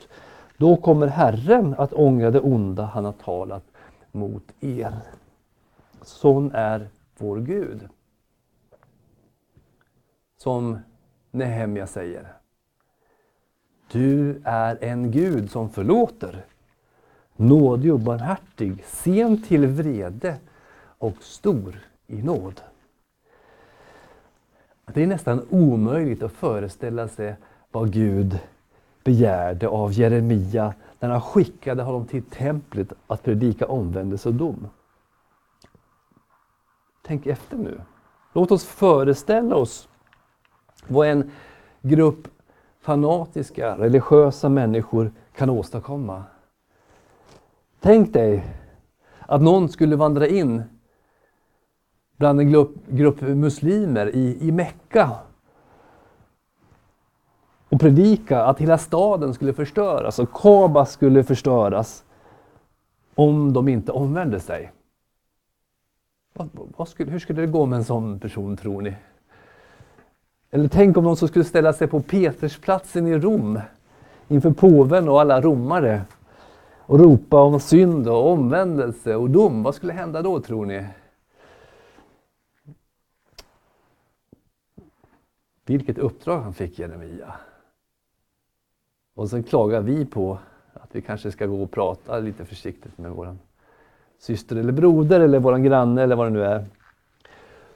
Då 0.58 0.76
kommer 0.76 1.08
Herren 1.08 1.76
att 1.78 1.94
ångra 1.94 2.32
det 2.32 2.40
onda 2.40 2.84
han 2.84 3.06
har 3.06 3.12
talat 3.12 3.64
mot 4.12 4.44
er. 4.60 4.94
Sån 6.02 6.52
är 6.52 6.88
vår 7.18 7.38
Gud. 7.38 7.90
Som 10.38 10.80
Nehemja 11.32 11.88
säger. 11.88 12.34
Du 13.92 14.42
är 14.44 14.84
en 14.84 15.12
Gud 15.12 15.52
som 15.52 15.70
förlåter, 15.70 16.46
nådig 17.40 17.94
och 17.94 18.00
barmhärtig, 18.00 18.84
sen 18.86 19.44
till 19.44 19.68
vrede 19.68 20.36
och 20.98 21.16
stor 21.20 21.80
i 22.08 22.22
nåd. 22.22 22.62
Det 24.94 25.04
är 25.04 25.08
nästan 25.08 25.46
omöjligt 25.50 26.24
att 26.24 26.32
föreställa 26.32 27.08
sig 27.08 27.36
vad 27.72 27.94
Gud 27.94 28.40
begärde 29.04 29.68
av 29.68 29.94
Jeremia 29.94 30.74
när 31.00 31.10
han 31.10 31.22
skickade 31.22 31.84
honom 31.84 32.06
till 32.06 32.24
templet 32.24 32.94
att 33.08 33.24
predika 33.24 33.68
omvändelse 33.68 34.30
och 34.30 34.36
dom. 34.36 34.68
Tänk 37.02 37.26
efter 37.26 37.58
nu. 37.58 37.82
Låt 38.34 38.52
oss 38.52 38.66
föreställa 38.66 39.56
oss 39.56 39.90
vad 40.88 41.08
en 41.08 41.32
grupp 41.82 42.28
fanatiska, 42.82 43.78
religiösa 43.78 44.50
människor 44.50 45.12
kan 45.36 45.50
åstadkomma. 45.50 46.24
Tänk 47.80 48.14
dig 48.14 48.46
att 49.20 49.42
någon 49.42 49.70
skulle 49.70 49.96
vandra 49.96 50.28
in 50.28 50.64
bland 52.18 52.40
en 52.40 52.52
grupp, 52.52 52.88
grupp 52.88 53.22
muslimer 53.22 54.16
i, 54.16 54.48
i 54.48 54.52
Mecka 54.52 55.12
och 57.70 57.80
predika 57.80 58.44
att 58.44 58.60
hela 58.60 58.78
staden 58.78 59.34
skulle 59.34 59.54
förstöras 59.54 60.20
och 60.20 60.32
Kaba 60.34 60.86
skulle 60.86 61.24
förstöras 61.24 62.04
om 63.16 63.54
de 63.54 63.68
inte 63.68 63.92
omvände 63.92 64.40
sig. 64.40 64.72
Vad, 66.34 66.50
vad 66.78 66.88
skulle, 66.88 67.12
hur 67.12 67.20
skulle 67.20 67.42
det 67.42 67.48
gå 67.48 67.66
med 67.66 67.78
en 67.78 67.86
sån 67.86 68.20
person 68.20 68.58
tror 68.58 68.82
ni? 68.82 68.96
Eller 70.52 70.68
tänk 70.68 70.98
om 70.98 71.04
någon 71.04 71.18
som 71.18 71.28
skulle 71.28 71.46
ställa 71.46 71.74
sig 71.74 71.88
på 71.88 72.02
Petersplatsen 72.02 73.08
i 73.08 73.18
Rom 73.18 73.60
inför 74.28 74.52
påven 74.52 75.10
och 75.10 75.22
alla 75.22 75.42
romare 75.42 76.02
och 76.90 77.00
ropa 77.00 77.42
om 77.42 77.60
synd 77.60 78.08
och 78.08 78.32
omvändelse 78.32 79.16
och 79.16 79.30
dom. 79.30 79.64
Vad 79.64 79.76
skulle 79.76 79.94
hända 79.94 80.22
då 80.22 80.40
tror 80.40 80.66
ni? 80.66 80.88
Vilket 85.66 85.98
uppdrag 85.98 86.42
han 86.42 86.54
fick 86.54 86.80
Jeremia. 86.80 87.34
Och 89.16 89.30
sen 89.30 89.44
klagar 89.44 89.82
vi 89.82 90.06
på 90.06 90.38
att 90.74 90.96
vi 90.96 91.02
kanske 91.02 91.32
ska 91.32 91.46
gå 91.46 91.64
och 91.64 91.72
prata 91.72 92.20
lite 92.20 92.46
försiktigt 92.46 92.98
med 92.98 93.12
vår 93.12 93.38
syster 94.20 94.56
eller 94.56 94.74
broder 94.74 95.20
eller 95.20 95.40
vår 95.40 95.58
granne 95.58 96.04
eller 96.04 96.16
vad 96.16 96.26
det 96.26 96.30
nu 96.30 96.44
är. 96.44 96.66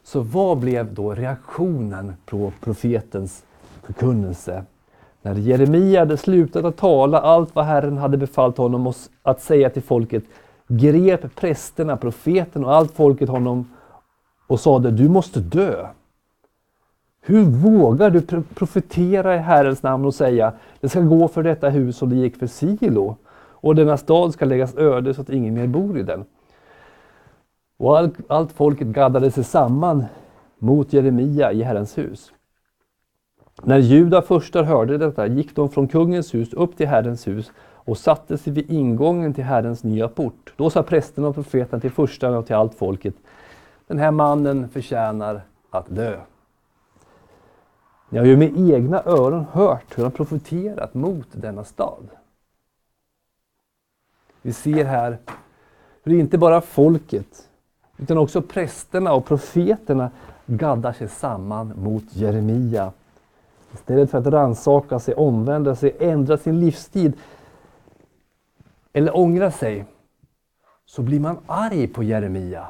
Så 0.04 0.22
vad 0.22 0.60
blev 0.60 0.94
då 0.94 1.14
reaktionen 1.16 2.14
på 2.26 2.54
profetens 2.62 3.46
förkunnelse? 3.82 4.66
När 5.26 5.36
Jeremia 5.36 6.00
hade 6.00 6.18
slutat 6.18 6.66
att 6.66 6.78
tala 6.78 7.20
allt 7.20 7.56
vad 7.56 7.66
Herren 7.66 7.98
hade 7.98 8.18
befallt 8.18 8.58
honom 8.58 8.94
att 9.24 9.42
säga 9.42 9.70
till 9.70 9.82
folket 9.82 10.24
grep 10.68 11.36
prästerna, 11.36 11.98
profeten 11.98 12.66
och 12.66 12.76
allt 12.76 12.92
folket 12.92 13.30
honom 13.30 13.72
och 14.48 14.60
sade 14.60 14.92
du 14.92 15.10
måste 15.10 15.40
dö. 15.40 15.88
Hur 17.22 17.44
vågar 17.44 18.10
du 18.10 18.22
profetera 18.56 19.36
i 19.36 19.38
Herrens 19.38 19.84
namn 19.84 20.06
och 20.06 20.16
säga 20.16 20.54
det 20.80 20.90
ska 20.90 21.02
gå 21.02 21.28
för 21.28 21.44
detta 21.44 21.70
hus 21.70 21.98
som 21.98 22.10
det 22.10 22.16
gick 22.16 22.38
för 22.38 22.48
Silo 22.48 23.18
och 23.36 23.76
denna 23.76 23.98
stad 23.98 24.34
ska 24.34 24.46
läggas 24.46 24.78
öde 24.78 25.14
så 25.14 25.22
att 25.22 25.30
ingen 25.30 25.54
mer 25.54 25.68
bor 25.68 25.98
i 25.98 26.04
den. 26.04 26.26
Och 27.78 27.98
allt, 27.98 28.16
allt 28.28 28.52
folket 28.52 28.88
gaddade 28.88 29.32
sig 29.32 29.44
samman 29.44 30.06
mot 30.60 30.94
Jeremia 30.94 31.52
i 31.52 31.64
Herrens 31.64 31.98
hus. 31.98 32.32
När 33.66 33.78
Juda 33.78 34.22
förstar 34.22 34.64
hörde 34.64 34.98
detta 34.98 35.28
gick 35.28 35.56
de 35.56 35.70
från 35.70 35.88
kungens 35.88 36.34
hus 36.34 36.54
upp 36.54 36.78
till 36.78 36.88
Herrens 36.88 37.28
hus 37.28 37.52
och 37.60 37.98
satte 37.98 38.38
sig 38.38 38.54
vid 38.54 38.72
ingången 38.72 39.34
till 39.34 39.44
Herrens 39.44 39.84
nya 39.84 40.08
port. 40.08 40.54
Då 40.58 40.70
sa 40.70 40.84
prästen 40.84 41.26
och 41.26 41.36
profeten 41.36 41.82
till 41.82 41.92
förstarna 41.92 42.38
och 42.38 42.46
till 42.46 42.56
allt 42.56 42.76
folket 42.76 43.16
Den 43.88 44.00
här 44.00 44.12
mannen 44.12 44.70
förtjänar 44.70 45.42
att 45.70 45.96
dö. 45.96 46.20
Ni 48.10 48.20
har 48.20 48.26
ju 48.26 48.38
med 48.38 48.58
egna 48.58 49.04
öron 49.06 49.46
hört 49.52 49.98
hur 49.98 50.04
han 50.04 50.12
profeterat 50.12 50.94
mot 50.94 51.28
denna 51.32 51.64
stad. 51.64 52.08
Vi 54.42 54.54
ser 54.54 54.86
här 54.86 55.18
hur 56.04 56.20
inte 56.20 56.38
bara 56.38 56.62
folket 56.62 57.50
utan 57.98 58.18
också 58.18 58.42
prästerna 58.42 59.14
och 59.14 59.26
profeterna 59.26 60.12
gaddar 60.46 60.94
sig 60.94 61.08
samman 61.08 61.74
mot 61.76 62.04
Jeremia. 62.10 62.92
Istället 63.74 64.12
för 64.12 64.18
att 64.18 64.28
ransaka 64.28 65.00
sig, 65.00 65.14
omvända 65.14 65.76
sig, 65.76 65.96
ändra 66.00 66.38
sin 66.38 66.60
livstid 66.60 67.14
eller 68.94 69.18
ångra 69.18 69.52
sig, 69.52 69.86
så 70.86 71.02
blir 71.02 71.20
man 71.20 71.38
arg 71.46 71.88
på 71.88 72.04
Jeremia. 72.04 72.68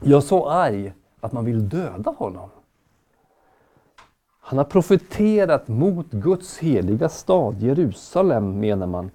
Jag 0.00 0.22
så 0.22 0.48
arg 0.48 0.92
att 1.20 1.32
man 1.32 1.44
vill 1.44 1.68
döda 1.68 2.10
honom. 2.10 2.50
Han 4.40 4.58
har 4.58 4.64
profeterat 4.64 5.68
mot 5.68 6.10
Guds 6.10 6.58
heliga 6.58 7.08
stad 7.08 7.62
Jerusalem, 7.62 8.60
menar 8.60 8.86
man. 8.86 9.10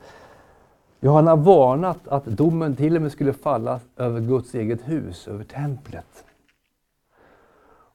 Ja, 0.99 1.15
han 1.15 1.27
har 1.27 1.37
varnat 1.37 2.07
att 2.07 2.25
domen 2.25 2.75
till 2.75 2.95
och 2.95 3.01
med 3.01 3.11
skulle 3.11 3.33
falla 3.33 3.79
över 3.97 4.21
Guds 4.21 4.55
eget 4.55 4.87
hus, 4.87 5.27
över 5.27 5.43
templet. 5.43 6.25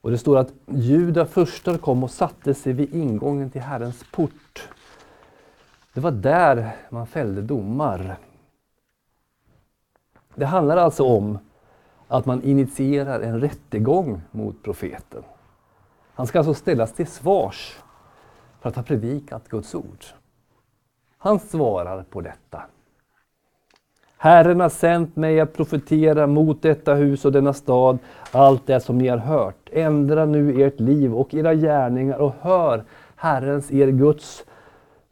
Och 0.09 0.13
det 0.13 0.19
står 0.19 0.37
att 0.37 0.53
Juda 0.67 1.27
förstar 1.27 1.79
kom 1.79 2.05
och 2.05 2.11
satte 2.11 2.55
sig 2.55 2.73
vid 2.73 2.95
ingången 2.95 3.51
till 3.51 3.61
Herrens 3.61 4.05
port. 4.13 4.69
Det 5.95 6.01
var 6.01 6.11
där 6.11 6.77
man 6.91 7.07
fällde 7.07 7.43
domar. 7.43 8.17
Det 10.35 10.47
handlar 10.47 10.77
alltså 10.77 11.05
om 11.05 11.39
att 12.07 12.27
man 12.27 12.43
initierar 12.43 13.21
en 13.21 13.41
rättegång 13.41 14.23
mot 14.31 14.63
profeten. 14.63 15.23
Han 16.15 16.27
ska 16.27 16.39
alltså 16.39 16.55
ställas 16.55 16.93
till 16.93 17.07
svars 17.07 17.79
för 18.61 18.69
att 18.69 18.77
ha 18.77 18.83
predikat 18.83 19.49
Guds 19.49 19.75
ord. 19.75 20.05
Han 21.19 21.41
svarar 21.41 22.03
på 22.03 22.21
detta. 22.21 22.63
Herren 24.21 24.61
har 24.61 24.69
sänt 24.69 25.17
mig 25.17 25.41
att 25.41 25.53
profetera 25.53 26.27
mot 26.27 26.63
detta 26.63 26.95
hus 26.95 27.25
och 27.25 27.33
denna 27.33 27.53
stad, 27.53 27.99
allt 28.33 28.67
det 28.67 28.81
som 28.81 28.99
ni 28.99 29.09
har 29.09 29.19
hört. 29.19 29.69
Ändra 29.73 30.27
nu 30.27 30.63
ert 30.63 30.81
liv 30.81 31.15
och 31.15 31.35
era 31.35 31.55
gärningar 31.55 32.19
och 32.19 32.35
hör 32.41 32.85
Herrens, 33.17 33.73
er 33.73 33.89
Guds 33.89 34.45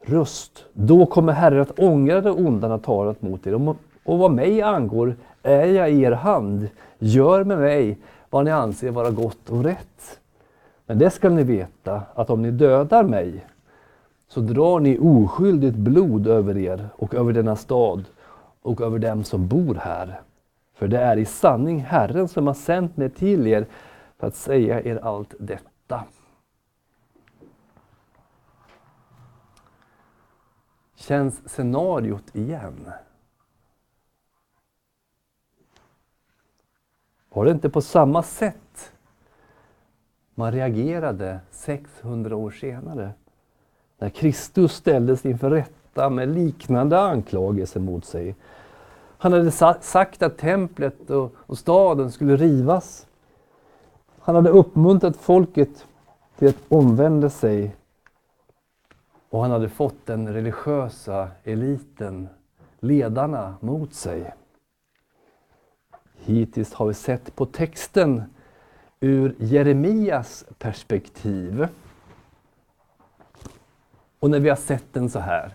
röst. 0.05 0.65
Då 0.73 1.07
kommer 1.07 1.33
Herren 1.33 1.61
att 1.61 1.79
ångra 1.79 2.21
det 2.21 2.31
onda 2.31 2.69
han 2.69 2.81
talat 2.81 3.23
mot 3.23 3.47
er. 3.47 3.77
Och 4.05 4.19
vad 4.19 4.31
mig 4.31 4.63
angår 4.63 5.17
är 5.43 5.67
jag 5.67 5.91
i 5.91 6.03
er 6.03 6.13
hand. 6.13 6.69
Gör 6.99 7.45
med 7.45 7.59
mig 7.59 7.99
vad 8.31 8.45
ni 8.45 8.51
anser 8.51 8.91
vara 8.91 9.11
gott 9.11 9.51
och 9.51 9.65
rätt. 9.65 10.21
Men 10.87 10.99
det 10.99 11.11
skall 11.11 11.33
ni 11.33 11.43
veta, 11.43 12.03
att 12.15 12.31
om 12.31 12.43
ni 12.43 12.51
dödar 12.51 13.05
mig, 13.05 13.45
så 14.29 14.41
drar 14.41 14.81
ni 14.81 14.99
oskyldigt 14.99 15.77
blod 15.77 16.27
över 16.27 16.59
er 16.59 16.89
och 16.97 17.15
över 17.15 17.33
denna 17.33 17.57
stad 17.57 18.05
och 18.67 18.81
över 18.81 18.99
dem 18.99 19.25
som 19.25 19.49
bor 19.49 19.75
här. 19.75 20.21
För 20.75 20.89
det 20.89 20.99
är 20.99 21.17
i 21.17 21.25
sanning 21.25 21.81
Herren 21.81 22.29
som 22.29 22.47
har 22.47 22.55
sänt 22.55 22.97
mig 22.97 23.11
till 23.11 23.47
er 23.47 23.67
för 24.17 24.27
att 24.27 24.35
säga 24.35 24.83
er 24.83 24.97
allt 24.97 25.35
detta. 25.39 26.05
Känns 30.95 31.49
scenariot 31.49 32.37
igen? 32.37 32.91
Var 37.29 37.45
det 37.45 37.51
inte 37.51 37.71
på 37.71 37.81
samma 37.81 38.23
sätt 38.23 38.93
man 40.35 40.53
reagerade 40.53 41.41
600 41.51 42.37
år 42.37 42.51
senare? 42.51 43.13
När 43.99 44.09
Kristus 44.09 44.73
ställdes 44.73 45.27
inför 45.27 45.51
rätta 45.51 46.11
med 46.11 46.29
liknande 46.29 47.01
anklagelser 47.01 47.81
mot 47.81 48.05
sig. 48.05 48.35
Han 49.19 49.33
hade 49.33 49.51
sagt 49.81 50.23
att 50.23 50.39
templet 50.39 51.11
och, 51.11 51.33
och 51.37 51.59
staden 51.59 52.13
skulle 52.13 52.37
rivas. 52.37 53.07
Han 54.21 54.35
hade 54.35 54.51
uppmuntrat 54.51 55.17
folket 55.17 55.87
till 56.39 56.49
att 56.49 56.57
omvända 56.69 57.31
sig 57.31 57.77
och 59.31 59.43
han 59.43 59.51
hade 59.51 59.69
fått 59.69 60.07
den 60.07 60.33
religiösa 60.33 61.29
eliten, 61.45 62.29
ledarna, 62.81 63.55
mot 63.61 63.95
sig. 63.95 64.35
Hittills 66.17 66.75
har 66.75 66.87
vi 66.87 66.95
sett 66.95 67.37
på 67.37 67.47
texten 67.47 68.23
ur 69.01 69.35
Jeremias 69.39 70.45
perspektiv. 70.59 71.69
Och 74.19 74.31
när 74.31 74.41
vi 74.41 74.49
har 74.49 74.57
sett 74.57 74.93
den 74.93 75.11
så 75.11 75.19
här 75.19 75.55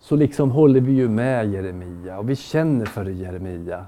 så 0.00 0.16
liksom 0.16 0.50
håller 0.50 0.80
vi 0.80 0.92
ju 0.92 1.08
med 1.08 1.52
Jeremia 1.52 2.18
och 2.18 2.30
vi 2.30 2.36
känner 2.36 2.86
för 2.86 3.04
Jeremia. 3.04 3.86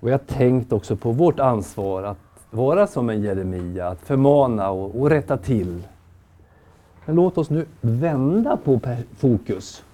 Och 0.00 0.10
jag 0.10 0.18
har 0.18 0.24
tänkt 0.24 0.72
också 0.72 0.96
på 0.96 1.12
vårt 1.12 1.40
ansvar 1.40 2.02
att 2.02 2.46
vara 2.50 2.86
som 2.86 3.10
en 3.10 3.22
Jeremia, 3.22 3.88
att 3.88 4.00
förmana 4.00 4.70
och, 4.70 5.00
och 5.00 5.10
rätta 5.10 5.36
till. 5.36 5.82
Men 7.06 7.16
låt 7.16 7.38
oss 7.38 7.50
nu 7.50 7.66
vända 7.80 8.56
på 8.56 8.80
fokus 9.16 9.84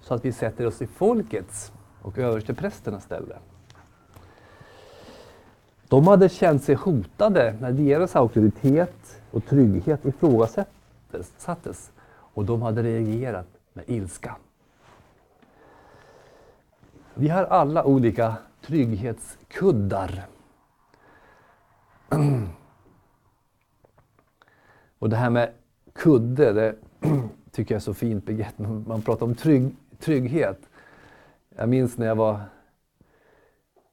så 0.00 0.14
att 0.14 0.24
vi 0.24 0.32
sätter 0.32 0.66
oss 0.66 0.82
i 0.82 0.86
folkets 0.86 1.72
och 2.02 2.18
översteprästernas 2.18 3.04
ställe. 3.04 3.36
De 5.90 6.06
hade 6.06 6.28
känt 6.28 6.64
sig 6.64 6.74
hotade 6.74 7.56
när 7.60 7.72
deras 7.72 8.16
auktoritet 8.16 9.20
och 9.30 9.46
trygghet 9.46 10.04
ifrågasattes 10.04 11.92
och 12.08 12.44
de 12.44 12.62
hade 12.62 12.82
reagerat 12.82 13.46
med 13.72 13.84
ilska. 13.86 14.36
Vi 17.14 17.28
har 17.28 17.44
alla 17.44 17.84
olika 17.84 18.34
trygghetskuddar. 18.60 20.26
Och 24.98 25.08
det 25.08 25.16
här 25.16 25.30
med 25.30 25.52
kudde, 25.92 26.52
det 26.52 26.74
tycker 27.50 27.74
jag 27.74 27.80
är 27.80 27.84
så 27.84 27.94
fint 27.94 28.26
begrepp. 28.26 28.58
Man 28.86 29.02
pratar 29.02 29.26
om 29.26 29.34
trygg, 29.34 29.76
trygghet. 29.98 30.58
Jag 31.56 31.68
minns 31.68 31.98
när 31.98 32.06
jag 32.06 32.16
var 32.16 32.40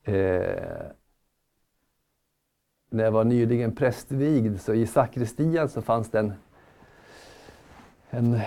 eh, 0.04 0.97
när 2.90 3.04
jag 3.04 3.12
var 3.12 3.24
nyligen 3.24 3.76
prästvigd, 3.76 4.62
så 4.62 4.74
i 4.74 4.88
sakristian 4.88 5.70
så 5.70 5.82
fanns 5.82 6.10
det 6.10 6.20
en, 6.20 6.34
en 8.10 8.40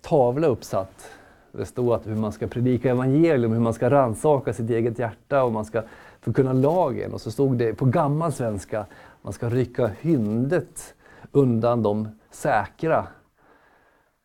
tavla 0.00 0.46
uppsatt. 0.46 1.10
Det 1.52 1.66
stod 1.66 1.92
att 1.92 2.06
hur 2.06 2.14
man 2.14 2.32
ska 2.32 2.46
predika 2.46 2.90
evangelium, 2.90 3.52
hur 3.52 3.60
man 3.60 3.74
ska 3.74 3.90
ransaka 3.90 4.52
sitt 4.52 4.70
eget 4.70 4.98
hjärta 4.98 5.44
och 5.44 5.52
man 5.52 5.64
ska 5.64 5.82
förkunna 6.20 6.52
lagen. 6.52 7.12
Och 7.12 7.20
så 7.20 7.30
stod 7.30 7.56
det 7.56 7.74
på 7.74 7.84
gammal 7.84 8.32
svenska, 8.32 8.86
man 9.22 9.32
ska 9.32 9.48
rycka 9.48 9.90
hyndet 10.00 10.94
undan 11.32 11.82
de 11.82 12.08
säkra, 12.30 13.06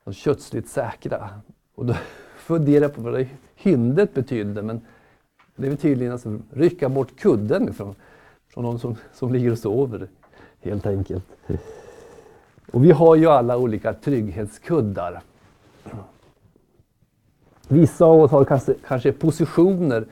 de 0.04 0.14
kötsligt 0.14 0.70
säkra. 0.70 1.30
Och 1.76 1.86
då 1.86 1.94
funderade 2.38 2.86
jag 2.86 2.96
på 2.96 3.02
vad 3.02 3.14
det 3.14 3.28
hyndet 3.56 4.14
betydde, 4.14 4.62
men 4.62 4.82
det 5.56 5.68
är 5.68 5.76
tydligen 5.76 6.14
att 6.14 6.26
alltså 6.26 6.44
rycka 6.54 6.90
bort 6.90 7.20
kudden 7.20 7.70
ifrån 7.70 7.96
från 8.54 8.64
någon 8.64 8.80
som, 8.80 8.96
som 9.14 9.34
ligger 9.34 9.52
och 9.52 9.58
sover, 9.58 10.08
helt 10.62 10.86
enkelt. 10.86 11.26
Och 12.72 12.86
vi 12.86 12.92
har 12.92 13.16
ju 13.16 13.28
alla 13.28 13.58
olika 13.58 13.94
trygghetskuddar. 13.94 15.22
Vissa 17.68 18.06
av 18.06 18.22
oss 18.22 18.32
har 18.32 18.46
kanske, 18.46 18.74
kanske 18.88 19.12
positioner 19.12 20.06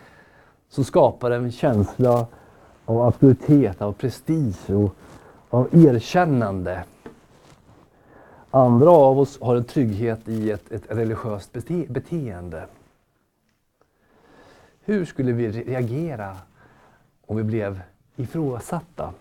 som 0.69 0.83
skapar 0.83 1.31
en 1.31 1.51
känsla 1.51 2.27
av 2.85 3.01
auktoritet, 3.01 3.81
av 3.81 3.93
prestige 3.93 4.69
och 4.69 4.95
av 5.49 5.67
erkännande. 5.71 6.83
Andra 8.51 8.89
av 8.89 9.19
oss 9.19 9.41
har 9.41 9.55
en 9.55 9.63
trygghet 9.63 10.27
i 10.27 10.51
ett, 10.51 10.71
ett 10.71 10.83
religiöst 10.87 11.53
bete 11.53 11.85
beteende. 11.89 12.65
Hur 14.83 15.05
skulle 15.05 15.31
vi 15.31 15.51
reagera 15.51 16.37
om 17.25 17.37
vi 17.37 17.43
blev 17.43 17.81
ifrågasatta. 18.15 19.13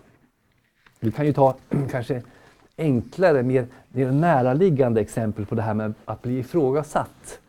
Vi 0.99 1.11
kan 1.11 1.25
ju 1.25 1.33
ta 1.33 1.55
kanske 1.91 2.21
enklare, 2.77 3.43
mer, 3.43 3.67
mer 3.89 4.11
näraliggande 4.11 5.01
exempel 5.01 5.45
på 5.45 5.55
det 5.55 5.61
här 5.61 5.73
med 5.73 5.93
att 6.05 6.21
bli 6.21 6.39
ifrågasatt 6.39 7.39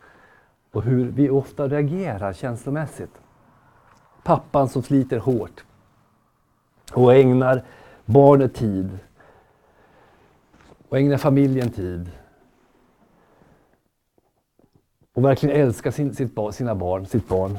och 0.73 0.83
hur 0.83 1.11
vi 1.11 1.31
ofta 1.31 1.69
reagerar 1.69 2.33
känslomässigt. 2.33 3.13
Pappan 4.23 4.69
som 4.69 4.83
sliter 4.83 5.19
hårt 5.19 5.65
och 6.93 7.15
ägnar 7.15 7.65
barnet 8.05 8.55
tid 8.55 8.99
och 10.89 10.99
ägnar 10.99 11.17
familjen 11.17 11.71
tid 11.71 12.11
och 15.13 15.25
verkligen 15.25 15.57
älskar 15.57 15.91
sin, 15.91 16.15
sitt, 16.15 16.33
sina 16.53 16.75
barn, 16.75 17.07
sitt 17.07 17.29
barn. 17.29 17.59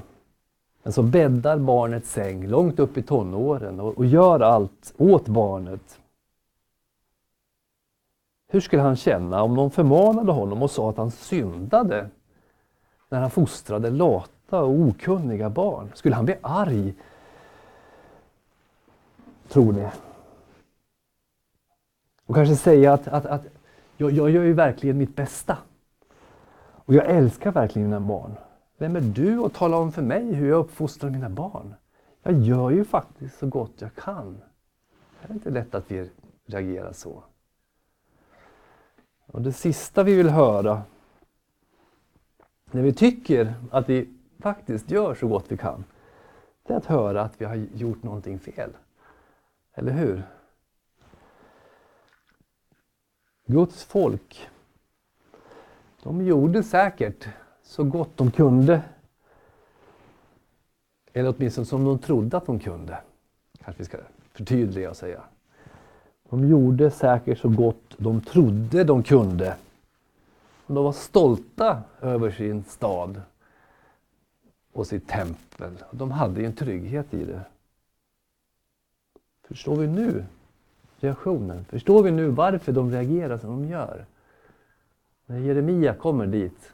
Men 0.83 0.93
så 0.93 1.03
bäddar 1.03 1.57
barnet 1.57 2.05
säng 2.05 2.47
långt 2.47 2.79
upp 2.79 2.97
i 2.97 3.03
tonåren 3.03 3.79
och, 3.79 3.97
och 3.97 4.05
gör 4.05 4.39
allt 4.39 4.93
åt 4.97 5.27
barnet. 5.27 5.99
Hur 8.47 8.59
skulle 8.59 8.81
han 8.81 8.95
känna 8.95 9.43
om 9.43 9.53
någon 9.53 9.71
förmanade 9.71 10.31
honom 10.31 10.63
och 10.63 10.71
sa 10.71 10.89
att 10.89 10.97
han 10.97 11.11
syndade 11.11 12.09
när 13.09 13.19
han 13.19 13.31
fostrade 13.31 13.89
lata 13.89 14.61
och 14.61 14.79
okunniga 14.79 15.49
barn? 15.49 15.91
Skulle 15.93 16.15
han 16.15 16.25
bli 16.25 16.35
arg? 16.41 16.93
Tror 19.47 19.73
ni? 19.73 19.87
Och 22.25 22.35
kanske 22.35 22.55
säga 22.55 22.93
att, 22.93 23.07
att, 23.07 23.25
att 23.25 23.45
jag, 23.97 24.11
jag 24.11 24.29
gör 24.29 24.43
ju 24.43 24.53
verkligen 24.53 24.97
mitt 24.97 25.15
bästa. 25.15 25.57
Och 26.85 26.93
jag 26.93 27.05
älskar 27.05 27.51
verkligen 27.51 27.89
mina 27.89 27.99
barn. 27.99 28.35
Vem 28.83 28.95
är 28.95 29.01
du 29.01 29.45
att 29.45 29.53
tala 29.53 29.77
om 29.77 29.91
för 29.91 30.01
mig 30.01 30.33
hur 30.33 30.49
jag 30.49 30.59
uppfostrar 30.59 31.09
mina 31.09 31.29
barn? 31.29 31.75
Jag 32.23 32.33
gör 32.33 32.69
ju 32.69 32.85
faktiskt 32.85 33.39
så 33.39 33.47
gott 33.47 33.73
jag 33.77 33.95
kan. 33.95 34.41
Det 35.21 35.29
är 35.29 35.33
inte 35.33 35.49
lätt 35.49 35.75
att 35.75 35.91
vi 35.91 36.09
reagerar 36.45 36.93
så. 36.93 37.23
Och 39.25 39.41
Det 39.41 39.53
sista 39.53 40.03
vi 40.03 40.15
vill 40.15 40.29
höra 40.29 40.81
när 42.71 42.81
vi 42.81 42.93
tycker 42.93 43.53
att 43.71 43.89
vi 43.89 44.09
faktiskt 44.39 44.91
gör 44.91 45.15
så 45.15 45.27
gott 45.27 45.45
vi 45.47 45.57
kan, 45.57 45.83
det 46.63 46.73
är 46.73 46.77
att 46.77 46.85
höra 46.85 47.21
att 47.21 47.41
vi 47.41 47.45
har 47.45 47.55
gjort 47.55 48.03
någonting 48.03 48.39
fel. 48.39 48.71
Eller 49.73 49.91
hur? 49.91 50.23
Guds 53.45 53.83
folk, 53.83 54.49
de 56.03 56.25
gjorde 56.25 56.63
säkert 56.63 57.27
så 57.73 57.83
gott 57.83 58.17
de 58.17 58.31
kunde. 58.31 58.81
Eller 61.13 61.33
åtminstone 61.37 61.65
som 61.65 61.85
de 61.85 61.99
trodde 61.99 62.37
att 62.37 62.45
de 62.45 62.59
kunde. 62.59 62.97
Kanske 63.63 63.81
vi 63.81 63.85
ska 63.85 63.97
förtydliga 64.31 64.89
och 64.89 64.97
säga. 64.97 65.21
De 66.29 66.47
gjorde 66.47 66.91
säkert 66.91 67.39
så 67.39 67.49
gott 67.49 67.95
de 67.97 68.21
trodde 68.21 68.83
de 68.83 69.03
kunde. 69.03 69.55
Och 70.65 70.73
de 70.73 70.83
var 70.83 70.91
stolta 70.91 71.81
över 72.01 72.31
sin 72.31 72.63
stad 72.63 73.21
och 74.73 74.87
sitt 74.87 75.07
tempel. 75.07 75.83
De 75.91 76.11
hade 76.11 76.45
en 76.45 76.55
trygghet 76.55 77.13
i 77.13 77.25
det. 77.25 77.41
Förstår 79.47 79.75
vi 79.75 79.87
nu 79.87 80.25
reaktionen? 80.99 81.65
Förstår 81.65 82.03
vi 82.03 82.11
nu 82.11 82.27
varför 82.27 82.71
de 82.71 82.91
reagerar 82.91 83.37
som 83.37 83.49
de 83.49 83.69
gör? 83.69 84.05
När 85.25 85.39
Jeremia 85.39 85.93
kommer 85.93 86.27
dit 86.27 86.73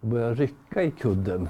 och 0.00 0.08
börjar 0.08 0.34
rycka 0.34 0.82
i 0.82 0.90
kudden. 0.90 1.48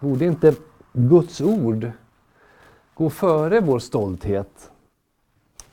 Borde 0.00 0.24
inte 0.24 0.54
Guds 0.92 1.40
ord 1.40 1.90
gå 2.94 3.10
före 3.10 3.60
vår 3.60 3.78
stolthet? 3.78 4.70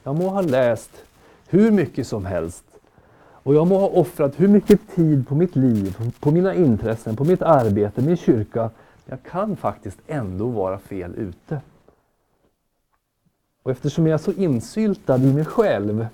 Jag 0.03 0.15
må 0.15 0.29
ha 0.29 0.41
läst 0.41 0.91
hur 1.47 1.71
mycket 1.71 2.07
som 2.07 2.25
helst 2.25 2.63
och 3.43 3.55
jag 3.55 3.67
må 3.67 3.79
ha 3.79 3.87
offrat 3.87 4.39
hur 4.39 4.47
mycket 4.47 4.95
tid 4.95 5.27
på 5.27 5.35
mitt 5.35 5.55
liv, 5.55 6.13
på 6.19 6.31
mina 6.31 6.55
intressen, 6.55 7.15
på 7.15 7.23
mitt 7.23 7.41
arbete, 7.41 8.01
min 8.01 8.17
kyrka. 8.17 8.69
Jag 9.05 9.23
kan 9.23 9.55
faktiskt 9.55 9.97
ändå 10.07 10.47
vara 10.47 10.79
fel 10.79 11.15
ute. 11.15 11.61
Och 13.63 13.71
eftersom 13.71 14.07
jag 14.07 14.13
är 14.13 14.23
så 14.23 14.31
insyltad 14.31 15.17
i 15.17 15.33
mig 15.33 15.45
själv 15.45 16.07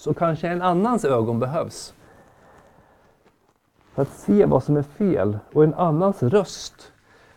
så 0.00 0.14
kanske 0.14 0.48
en 0.48 0.62
annans 0.62 1.04
ögon 1.04 1.40
behövs. 1.40 1.94
För 3.94 4.02
att 4.02 4.18
se 4.18 4.46
vad 4.46 4.64
som 4.64 4.76
är 4.76 4.82
fel 4.82 5.38
och 5.52 5.64
en 5.64 5.74
annans 5.74 6.22
röst 6.22 6.92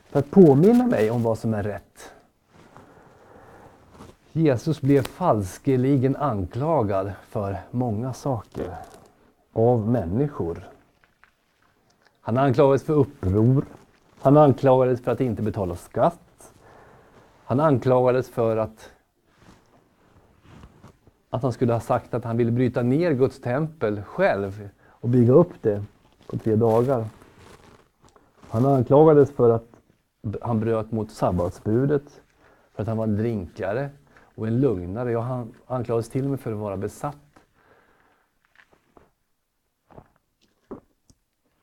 för 0.10 0.20
att 0.20 0.32
påminna 0.32 0.88
mig 0.88 1.12
om 1.12 1.24
vad 1.24 1.38
som 1.38 1.54
är 1.54 1.64
rätt. 1.64 2.14
Jesus 4.32 4.82
blev 4.82 5.04
falskeligen 5.04 6.16
anklagad 6.16 7.12
för 7.30 7.58
många 7.72 8.14
saker 8.14 8.76
av 9.54 9.90
människor. 9.90 10.70
Han 12.22 12.38
anklagades 12.38 12.84
för 12.84 12.94
uppror. 12.94 13.66
Han 14.22 14.38
anklagades 14.38 15.02
för 15.02 15.12
att 15.12 15.22
inte 15.22 15.42
betala 15.42 15.76
skatt. 15.76 16.54
Han 17.46 17.60
anklagades 17.60 18.30
för 18.30 18.58
att, 18.58 18.90
att 21.34 21.44
han 21.44 21.52
skulle 21.52 21.74
ha 21.74 21.80
sagt 21.80 22.14
att 22.14 22.24
han 22.24 22.38
ville 22.38 22.52
bryta 22.52 22.82
ner 22.82 23.12
Guds 23.12 23.42
tempel 23.42 24.02
själv 24.02 24.70
och 24.88 25.10
bygga 25.10 25.34
upp 25.34 25.62
det 25.62 25.84
på 26.28 26.38
tre 26.38 26.56
dagar. 26.56 27.06
Han 28.50 28.66
anklagades 28.66 29.32
för 29.32 29.50
att 29.50 29.68
han 30.42 30.60
bröt 30.60 30.92
mot 30.92 31.12
sabbatsbudet, 31.12 32.22
för 32.74 32.82
att 32.82 32.88
han 32.88 32.98
var 32.98 33.04
en 33.04 33.18
drinkare 33.18 33.90
och 34.36 34.48
en 34.48 34.60
lugnare. 34.60 35.18
Och 35.18 35.24
han 35.24 35.54
anklagades 35.68 36.10
till 36.10 36.24
och 36.24 36.30
med 36.30 36.40
för 36.40 36.52
att 36.52 36.58
vara 36.58 36.78
besatt. 36.78 37.18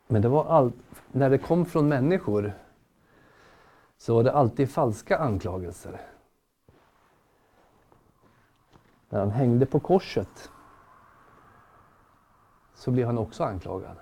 Men 0.06 0.22
det 0.22 0.28
var 0.28 0.44
all, 0.44 0.72
när 1.12 1.30
det 1.30 1.38
kom 1.38 1.64
från 1.64 1.88
människor 1.88 2.52
så 3.98 4.14
var 4.14 4.22
det 4.22 4.32
alltid 4.32 4.70
falska 4.70 5.18
anklagelser. 5.18 6.09
När 9.12 9.20
han 9.20 9.30
hängde 9.30 9.66
på 9.66 9.80
korset 9.80 10.50
så 12.74 12.90
blev 12.90 13.06
han 13.06 13.18
också 13.18 13.44
anklagad. 13.44 13.96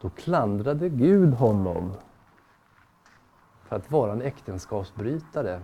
Då 0.00 0.10
klandrade 0.10 0.88
Gud 0.88 1.34
honom 1.34 1.92
för 3.62 3.76
att 3.76 3.90
vara 3.90 4.12
en 4.12 4.22
äktenskapsbrytare, 4.22 5.60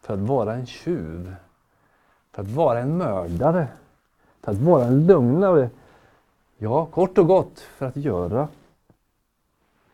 för 0.00 0.14
att 0.14 0.20
vara 0.20 0.54
en 0.54 0.66
tjuv, 0.66 1.36
för 2.32 2.42
att 2.42 2.48
vara 2.48 2.78
en 2.78 2.98
mördare, 2.98 3.68
för 4.40 4.52
att 4.52 4.58
vara 4.58 4.84
en 4.84 5.06
lögnare. 5.06 5.70
Ja, 6.56 6.86
kort 6.86 7.18
och 7.18 7.26
gott 7.26 7.60
för 7.60 7.86
att 7.86 7.96
göra 7.96 8.48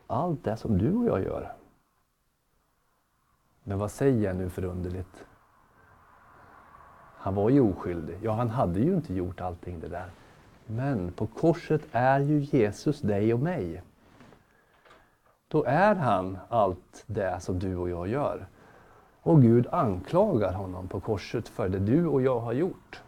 allt 0.07 0.43
det 0.43 0.57
som 0.57 0.77
du 0.77 0.93
och 0.93 1.05
jag 1.05 1.23
gör. 1.23 1.55
Men 3.67 3.79
vad 3.79 3.91
säger 3.91 4.23
jag 4.27 4.35
nu 4.35 4.49
för 4.49 4.65
underligt? 4.65 5.25
Han 7.17 7.35
var 7.35 7.49
ju 7.49 7.61
oskyldig. 7.61 8.17
Ja, 8.21 8.33
han 8.33 8.49
hade 8.49 8.79
ju 8.79 8.95
inte 8.95 9.13
gjort 9.13 9.41
allting 9.41 9.79
det 9.79 9.87
där. 9.87 10.09
Men 10.65 11.11
på 11.11 11.27
korset 11.27 11.81
är 11.91 12.19
ju 12.19 12.39
Jesus 12.39 13.01
dig 13.01 13.33
och 13.33 13.39
mig. 13.39 13.83
Då 15.47 15.63
är 15.63 15.95
han 15.95 16.37
allt 16.49 17.03
det 17.07 17.39
som 17.39 17.59
du 17.59 17.75
och 17.75 17.89
jag 17.89 18.07
gör. 18.07 18.47
Och 19.21 19.41
Gud 19.41 19.67
anklagar 19.71 20.53
honom 20.53 20.87
på 20.87 20.99
korset 20.99 21.47
för 21.47 21.69
det 21.69 21.79
du 21.79 22.07
och 22.07 22.21
jag 22.21 22.39
har 22.39 22.53
gjort. 22.53 23.01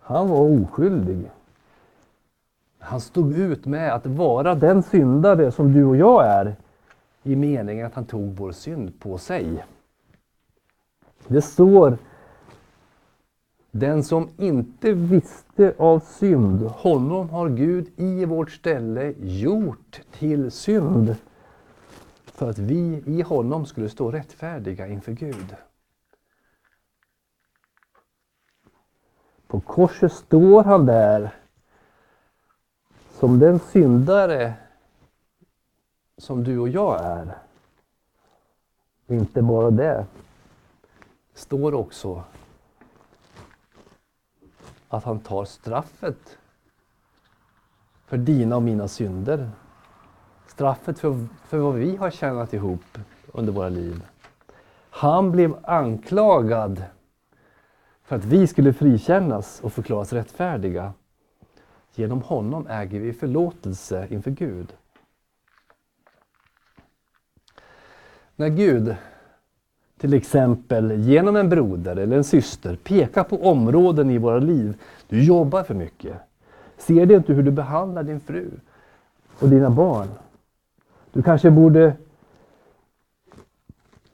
Han 0.00 0.28
var 0.28 0.62
oskyldig. 0.62 1.30
Han 2.86 3.00
stod 3.00 3.38
ut 3.38 3.66
med 3.66 3.94
att 3.94 4.06
vara 4.06 4.54
den 4.54 4.82
syndare 4.82 5.52
som 5.52 5.72
du 5.72 5.84
och 5.84 5.96
jag 5.96 6.26
är 6.26 6.56
i 7.22 7.36
meningen 7.36 7.86
att 7.86 7.94
han 7.94 8.06
tog 8.06 8.36
vår 8.36 8.52
synd 8.52 9.00
på 9.00 9.18
sig. 9.18 9.64
Det 11.28 11.42
står 11.42 11.98
den 13.70 14.04
som 14.04 14.28
inte 14.36 14.92
visste 14.92 15.74
av 15.78 16.00
synd, 16.00 16.62
honom 16.62 17.30
har 17.30 17.48
Gud 17.48 17.90
i 17.96 18.24
vårt 18.24 18.50
ställe 18.50 19.14
gjort 19.18 20.00
till 20.12 20.50
synd 20.50 21.16
för 22.24 22.50
att 22.50 22.58
vi 22.58 23.02
i 23.06 23.22
honom 23.22 23.66
skulle 23.66 23.88
stå 23.88 24.10
rättfärdiga 24.10 24.88
inför 24.88 25.12
Gud. 25.12 25.56
På 29.46 29.60
korset 29.60 30.12
står 30.12 30.64
han 30.64 30.86
där 30.86 31.34
som 33.18 33.38
den 33.38 33.58
syndare 33.58 34.54
som 36.18 36.44
du 36.44 36.58
och 36.58 36.68
jag 36.68 37.04
är. 37.04 37.38
och 39.06 39.14
Inte 39.14 39.42
bara 39.42 39.70
det. 39.70 40.06
står 41.34 41.74
också 41.74 42.22
att 44.88 45.04
han 45.04 45.20
tar 45.20 45.44
straffet 45.44 46.38
för 48.06 48.16
dina 48.16 48.56
och 48.56 48.62
mina 48.62 48.88
synder. 48.88 49.50
Straffet 50.46 50.98
för, 50.98 51.26
för 51.44 51.58
vad 51.58 51.74
vi 51.74 51.96
har 51.96 52.10
tjänat 52.10 52.54
ihop 52.54 52.98
under 53.32 53.52
våra 53.52 53.68
liv. 53.68 54.06
Han 54.90 55.30
blev 55.30 55.56
anklagad 55.62 56.84
för 58.02 58.16
att 58.16 58.24
vi 58.24 58.46
skulle 58.46 58.72
frikännas 58.72 59.60
och 59.60 59.72
förklaras 59.72 60.12
rättfärdiga. 60.12 60.92
Genom 61.98 62.22
honom 62.22 62.66
äger 62.66 63.00
vi 63.00 63.12
förlåtelse 63.12 64.06
inför 64.10 64.30
Gud. 64.30 64.72
När 68.36 68.48
Gud 68.48 68.96
till 69.98 70.14
exempel 70.14 71.00
genom 71.00 71.36
en 71.36 71.48
broder 71.48 71.96
eller 71.96 72.16
en 72.16 72.24
syster 72.24 72.76
pekar 72.76 73.24
på 73.24 73.50
områden 73.50 74.10
i 74.10 74.18
våra 74.18 74.38
liv. 74.38 74.80
Du 75.08 75.24
jobbar 75.24 75.62
för 75.62 75.74
mycket. 75.74 76.16
Ser 76.78 77.06
du 77.06 77.16
inte 77.16 77.32
hur 77.32 77.42
du 77.42 77.50
behandlar 77.50 78.02
din 78.02 78.20
fru 78.20 78.50
och 79.38 79.48
dina 79.48 79.70
barn? 79.70 80.08
Du 81.12 81.22
kanske 81.22 81.50
borde 81.50 81.92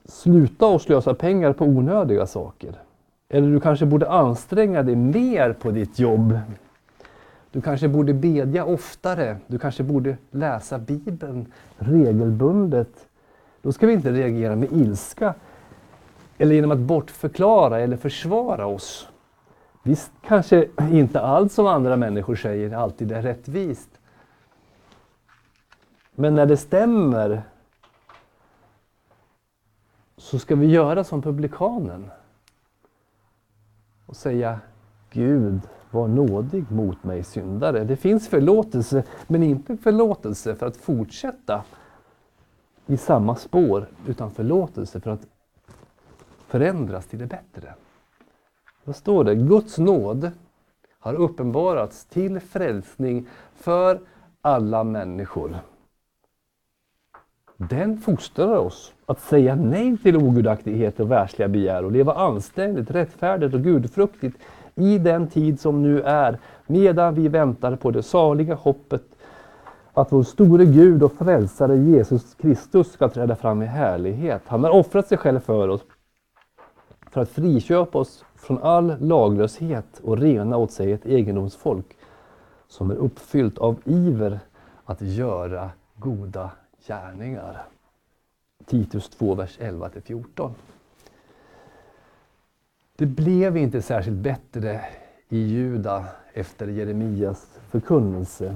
sluta 0.05 0.65
och 0.65 0.81
slösa 0.81 1.13
pengar 1.13 1.53
på 1.53 1.65
onödiga 1.65 2.27
saker. 2.27 2.75
Eller 3.29 3.47
du 3.47 3.59
kanske 3.59 3.85
borde 3.85 4.09
anstränga 4.09 4.83
dig 4.83 4.95
mer 4.95 5.53
på 5.53 5.71
ditt 5.71 5.99
jobb. 5.99 6.39
Du 7.53 7.61
kanske 7.61 7.87
borde 7.87 8.13
bedja 8.13 8.65
oftare. 8.65 9.37
Du 9.47 9.59
kanske 9.59 9.83
borde 9.83 10.17
läsa 10.31 10.79
Bibeln 10.79 11.51
regelbundet. 11.77 13.07
Då 13.61 13.71
ska 13.71 13.87
vi 13.87 13.93
inte 13.93 14.11
reagera 14.11 14.55
med 14.55 14.71
ilska 14.71 15.33
eller 16.37 16.55
genom 16.55 16.71
att 16.71 16.79
bortförklara 16.79 17.79
eller 17.79 17.97
försvara 17.97 18.65
oss. 18.65 19.09
Visst 19.83 20.11
kanske 20.27 20.67
inte 20.91 21.19
allt 21.19 21.51
som 21.51 21.67
andra 21.67 21.95
människor 21.95 22.35
säger 22.35 22.75
alltid 22.75 23.11
är 23.11 23.21
rättvist. 23.21 23.89
Men 26.15 26.35
när 26.35 26.45
det 26.45 26.57
stämmer 26.57 27.43
så 30.17 30.39
ska 30.39 30.55
vi 30.55 30.65
göra 30.65 31.03
som 31.03 31.21
publikanen 31.21 32.11
och 34.05 34.15
säga 34.15 34.59
Gud 35.09 35.61
var 35.93 36.07
nådig 36.07 36.71
mot 36.71 37.03
mig 37.03 37.23
syndare. 37.23 37.83
Det 37.83 37.95
finns 37.95 38.27
förlåtelse, 38.27 39.03
men 39.27 39.43
inte 39.43 39.77
förlåtelse 39.77 40.55
för 40.55 40.65
att 40.65 40.77
fortsätta 40.77 41.63
i 42.87 42.97
samma 42.97 43.35
spår, 43.35 43.87
utan 44.07 44.31
förlåtelse 44.31 44.99
för 44.99 45.11
att 45.11 45.27
förändras 46.47 47.05
till 47.05 47.19
det 47.19 47.25
bättre. 47.25 47.73
Vad 48.83 48.95
står 48.95 49.23
det? 49.23 49.35
Guds 49.35 49.77
nåd 49.77 50.31
har 50.99 51.13
uppenbarats 51.13 52.05
till 52.05 52.39
frälsning 52.39 53.27
för 53.55 53.99
alla 54.41 54.83
människor. 54.83 55.59
Den 57.57 57.97
fostrar 57.97 58.57
oss 58.57 58.93
att 59.05 59.21
säga 59.21 59.55
nej 59.55 59.97
till 59.97 60.17
ogudaktighet 60.17 60.99
och 60.99 61.11
världsliga 61.11 61.47
begär 61.47 61.85
och 61.85 61.91
leva 61.91 62.13
anständigt, 62.13 62.91
rättfärdigt 62.91 63.53
och 63.53 63.61
gudfruktigt 63.61 64.37
i 64.75 64.97
den 64.97 65.27
tid 65.27 65.59
som 65.59 65.81
nu 65.81 66.01
är, 66.01 66.39
medan 66.67 67.13
vi 67.13 67.27
väntar 67.27 67.75
på 67.75 67.91
det 67.91 68.03
saliga 68.03 68.55
hoppet 68.55 69.03
att 69.93 70.11
vår 70.11 70.23
store 70.23 70.65
Gud 70.65 71.03
och 71.03 71.13
frälsare 71.13 71.77
Jesus 71.77 72.35
Kristus 72.35 72.91
ska 72.91 73.09
träda 73.09 73.35
fram 73.35 73.61
i 73.61 73.65
härlighet. 73.65 74.41
Han 74.45 74.63
har 74.63 74.71
offrat 74.71 75.07
sig 75.07 75.17
själv 75.17 75.39
för 75.39 75.67
oss 75.67 75.81
för 77.11 77.21
att 77.21 77.29
friköpa 77.29 77.99
oss 77.99 78.25
från 78.35 78.63
all 78.63 78.95
laglöshet 78.99 79.99
och 80.03 80.17
rena 80.17 80.57
åt 80.57 80.71
sig 80.71 80.91
ett 80.91 81.05
egendomsfolk 81.05 81.97
som 82.67 82.91
är 82.91 82.95
uppfyllt 82.95 83.57
av 83.57 83.75
iver 83.85 84.39
att 84.85 85.01
göra 85.01 85.69
goda 85.95 86.51
gärningar. 86.87 87.65
Titus 88.65 89.09
2, 89.09 89.35
vers 89.35 89.59
11-14. 89.59 90.51
Det 92.95 93.05
blev 93.05 93.57
inte 93.57 93.81
särskilt 93.81 94.17
bättre 94.17 94.81
i 95.29 95.37
Juda 95.37 96.05
efter 96.33 96.67
Jeremias 96.67 97.59
förkunnelse. 97.69 98.55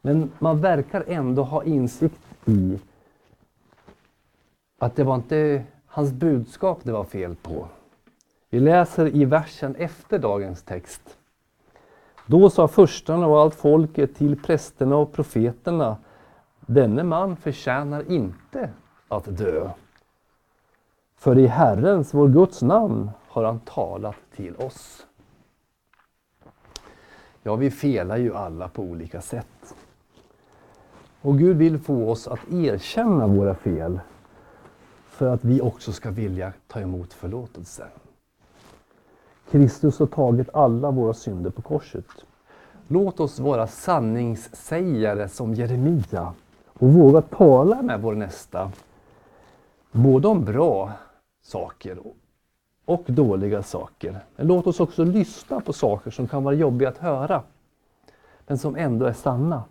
Men 0.00 0.30
man 0.38 0.60
verkar 0.60 1.04
ändå 1.06 1.42
ha 1.42 1.64
insikt 1.64 2.20
i 2.46 2.78
att 4.78 4.96
det 4.96 5.04
var 5.04 5.14
inte 5.14 5.64
hans 5.86 6.12
budskap 6.12 6.80
det 6.82 6.92
var 6.92 7.04
fel 7.04 7.36
på. 7.42 7.68
Vi 8.50 8.60
läser 8.60 9.16
i 9.16 9.24
versen 9.24 9.74
efter 9.74 10.18
dagens 10.18 10.62
text. 10.62 11.16
Då 12.26 12.50
sa 12.50 12.68
förstarna 12.68 13.26
och 13.26 13.40
allt 13.40 13.54
folket 13.54 14.14
till 14.14 14.42
prästerna 14.42 14.96
och 14.96 15.12
profeterna, 15.12 15.96
denne 16.60 17.02
man 17.02 17.36
förtjänar 17.36 18.12
inte 18.12 18.70
att 19.08 19.36
dö. 19.38 19.70
För 21.22 21.38
i 21.38 21.46
Herrens, 21.46 22.14
vår 22.14 22.28
Guds 22.28 22.62
namn, 22.62 23.10
har 23.28 23.44
han 23.44 23.60
talat 23.60 24.16
till 24.36 24.56
oss. 24.56 25.06
Ja, 27.42 27.56
vi 27.56 27.70
felar 27.70 28.16
ju 28.16 28.34
alla 28.34 28.68
på 28.68 28.82
olika 28.82 29.20
sätt. 29.20 29.74
Och 31.20 31.38
Gud 31.38 31.56
vill 31.56 31.78
få 31.78 32.10
oss 32.10 32.28
att 32.28 32.52
erkänna 32.52 33.26
våra 33.26 33.54
fel 33.54 34.00
för 35.06 35.26
att 35.26 35.44
vi 35.44 35.60
också 35.60 35.92
ska 35.92 36.10
vilja 36.10 36.52
ta 36.68 36.80
emot 36.80 37.12
förlåtelse. 37.12 37.86
Kristus 39.50 39.98
har 39.98 40.06
tagit 40.06 40.54
alla 40.54 40.90
våra 40.90 41.14
synder 41.14 41.50
på 41.50 41.62
korset. 41.62 42.06
Låt 42.88 43.20
oss 43.20 43.38
vara 43.38 43.66
sanningssägare 43.66 45.28
som 45.28 45.54
Jeremia 45.54 46.32
och 46.66 46.88
våga 46.88 47.22
tala 47.22 47.82
med 47.82 48.02
vår 48.02 48.14
nästa. 48.14 48.72
Både 49.92 50.28
om 50.28 50.44
bra 50.44 50.92
saker 51.42 51.98
och 52.84 53.04
dåliga 53.06 53.62
saker. 53.62 54.24
Men 54.36 54.46
låt 54.46 54.66
oss 54.66 54.80
också 54.80 55.04
lyssna 55.04 55.60
på 55.60 55.72
saker 55.72 56.10
som 56.10 56.28
kan 56.28 56.44
vara 56.44 56.54
jobbiga 56.54 56.88
att 56.88 56.98
höra, 56.98 57.42
men 58.46 58.58
som 58.58 58.76
ändå 58.76 59.06
är 59.06 59.12
sanna. 59.12 59.64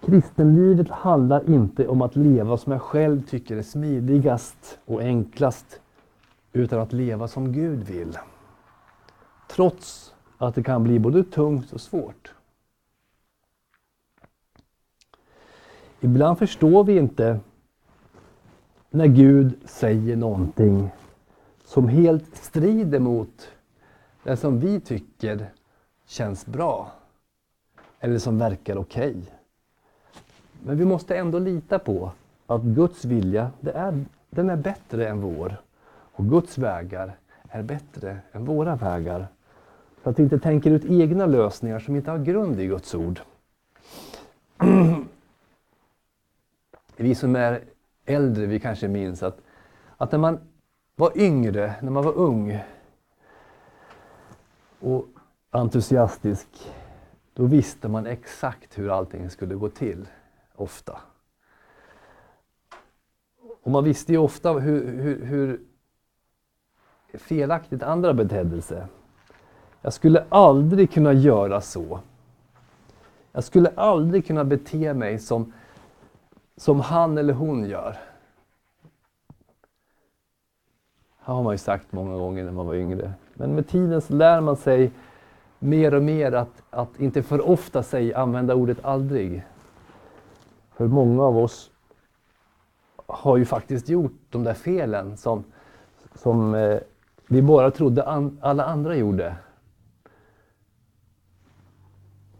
Kristenlivet 0.00 0.88
handlar 0.90 1.50
inte 1.50 1.88
om 1.88 2.02
att 2.02 2.16
leva 2.16 2.56
som 2.56 2.72
jag 2.72 2.82
själv 2.82 3.22
tycker 3.26 3.56
är 3.56 3.62
smidigast 3.62 4.78
och 4.84 5.00
enklast, 5.00 5.80
utan 6.52 6.80
att 6.80 6.92
leva 6.92 7.28
som 7.28 7.52
Gud 7.52 7.82
vill. 7.82 8.18
Trots 9.48 10.14
att 10.38 10.54
det 10.54 10.62
kan 10.62 10.84
bli 10.84 10.98
både 10.98 11.24
tungt 11.24 11.72
och 11.72 11.80
svårt. 11.80 12.34
Ibland 16.00 16.38
förstår 16.38 16.84
vi 16.84 16.98
inte 16.98 17.40
när 18.94 19.06
Gud 19.06 19.54
säger 19.64 20.16
någonting 20.16 20.90
som 21.64 21.88
helt 21.88 22.36
strider 22.36 22.98
mot 22.98 23.48
det 24.22 24.36
som 24.36 24.60
vi 24.60 24.80
tycker 24.80 25.46
känns 26.06 26.46
bra 26.46 26.92
eller 28.00 28.18
som 28.18 28.38
verkar 28.38 28.76
okej. 28.76 29.10
Okay. 29.10 29.22
Men 30.62 30.76
vi 30.76 30.84
måste 30.84 31.16
ändå 31.16 31.38
lita 31.38 31.78
på 31.78 32.12
att 32.46 32.62
Guds 32.62 33.04
vilja, 33.04 33.50
det 33.60 33.72
är, 33.72 34.04
den 34.30 34.50
är 34.50 34.56
bättre 34.56 35.08
än 35.08 35.20
vår. 35.20 35.56
Och 36.12 36.24
Guds 36.24 36.58
vägar 36.58 37.16
är 37.48 37.62
bättre 37.62 38.18
än 38.32 38.44
våra 38.44 38.76
vägar. 38.76 39.26
Så 40.02 40.10
att 40.10 40.18
vi 40.18 40.22
inte 40.22 40.38
tänker 40.38 40.70
ut 40.70 40.84
egna 40.84 41.26
lösningar 41.26 41.78
som 41.78 41.96
inte 41.96 42.10
har 42.10 42.18
grund 42.18 42.60
i 42.60 42.66
Guds 42.66 42.94
ord. 42.94 43.20
Vi 46.96 47.14
som 47.14 47.36
är 47.36 47.60
äldre, 48.04 48.46
vi 48.46 48.60
kanske 48.60 48.88
minns 48.88 49.22
att, 49.22 49.38
att 49.96 50.12
när 50.12 50.18
man 50.18 50.40
var 50.96 51.18
yngre, 51.18 51.74
när 51.82 51.90
man 51.90 52.04
var 52.04 52.12
ung 52.12 52.58
och 54.80 55.06
entusiastisk, 55.50 56.48
då 57.34 57.44
visste 57.44 57.88
man 57.88 58.06
exakt 58.06 58.78
hur 58.78 58.90
allting 58.90 59.30
skulle 59.30 59.54
gå 59.54 59.68
till, 59.68 60.08
ofta. 60.54 61.00
Och 63.62 63.70
man 63.70 63.84
visste 63.84 64.12
ju 64.12 64.18
ofta 64.18 64.52
hur, 64.52 65.02
hur, 65.02 65.24
hur 65.24 65.60
felaktigt 67.14 67.82
andra 67.82 68.14
betedde 68.14 68.62
sig. 68.62 68.84
Jag 69.80 69.92
skulle 69.92 70.24
aldrig 70.28 70.92
kunna 70.92 71.12
göra 71.12 71.60
så. 71.60 72.00
Jag 73.32 73.44
skulle 73.44 73.72
aldrig 73.76 74.26
kunna 74.26 74.44
bete 74.44 74.94
mig 74.94 75.18
som, 75.18 75.52
som 76.62 76.80
han 76.80 77.18
eller 77.18 77.34
hon 77.34 77.64
gör. 77.64 77.96
Det 81.24 81.32
har 81.32 81.42
man 81.42 81.54
ju 81.54 81.58
sagt 81.58 81.92
många 81.92 82.16
gånger 82.16 82.44
när 82.44 82.52
man 82.52 82.66
var 82.66 82.74
yngre. 82.74 83.12
Men 83.34 83.54
med 83.54 83.68
tiden 83.68 84.00
så 84.00 84.14
lär 84.14 84.40
man 84.40 84.56
sig 84.56 84.92
mer 85.58 85.94
och 85.94 86.02
mer 86.02 86.32
att, 86.32 86.62
att 86.70 87.00
inte 87.00 87.22
för 87.22 87.48
ofta 87.48 87.82
sig 87.82 88.14
använda 88.14 88.54
ordet 88.54 88.84
aldrig. 88.84 89.44
För 90.72 90.86
många 90.86 91.22
av 91.22 91.38
oss 91.38 91.70
har 93.06 93.36
ju 93.36 93.44
faktiskt 93.44 93.88
gjort 93.88 94.20
de 94.30 94.44
där 94.44 94.54
felen 94.54 95.16
som, 95.16 95.44
som 96.14 96.54
eh, 96.54 96.78
vi 97.26 97.42
bara 97.42 97.70
trodde 97.70 98.04
an, 98.04 98.38
alla 98.42 98.64
andra 98.64 98.96
gjorde. 98.96 99.36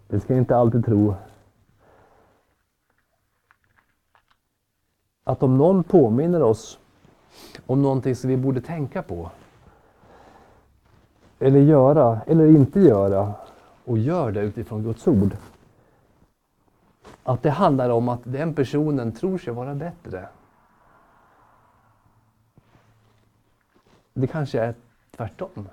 Vi 0.09 0.21
ska 0.21 0.37
inte 0.37 0.57
alltid 0.57 0.85
tro 0.85 1.15
att 5.25 5.43
om 5.43 5.59
någon 5.59 5.85
påminner 5.85 6.43
oss 6.43 6.79
om 7.67 7.83
någonting 7.83 8.17
som 8.17 8.31
vi 8.31 8.37
borde 8.37 8.61
tänka 8.61 9.03
på, 9.03 9.31
eller 11.39 11.61
göra, 11.61 12.21
eller 12.27 12.47
inte 12.47 12.81
göra, 12.81 13.35
och 13.85 13.99
gör 13.99 14.33
det 14.33 14.41
utifrån 14.41 14.83
Guds 14.83 15.09
ord. 15.09 15.37
Att 17.23 17.43
det 17.43 17.51
handlar 17.51 17.91
om 17.91 18.09
att 18.09 18.21
den 18.25 18.55
personen 18.55 19.13
tror 19.13 19.39
sig 19.39 19.53
vara 19.53 19.75
bättre. 19.75 20.29
Det 24.15 24.27
kanske 24.27 24.61
är 24.61 24.75
tvärtom 25.17 25.69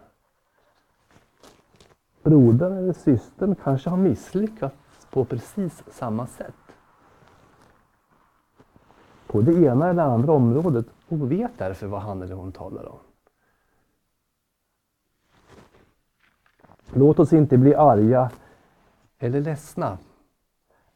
brodern 2.30 2.78
eller 2.78 2.94
systern 2.94 3.56
kanske 3.56 3.90
har 3.90 3.98
misslyckats 3.98 5.08
på 5.12 5.26
precis 5.26 5.84
samma 5.92 6.28
sätt. 6.28 6.54
På 9.30 9.42
det 9.42 9.54
ena 9.54 9.90
eller 9.90 10.04
andra 10.04 10.34
området 10.34 10.86
och 11.08 11.32
vet 11.32 11.52
därför 11.58 11.88
vad 11.88 12.02
han 12.02 12.22
eller 12.22 12.36
hon 12.36 12.52
talar 12.52 12.86
om. 12.86 13.00
Låt 16.94 17.20
oss 17.20 17.34
inte 17.34 17.58
bli 17.58 17.76
arga 17.76 18.32
eller 19.20 19.42
ledsna 19.42 19.98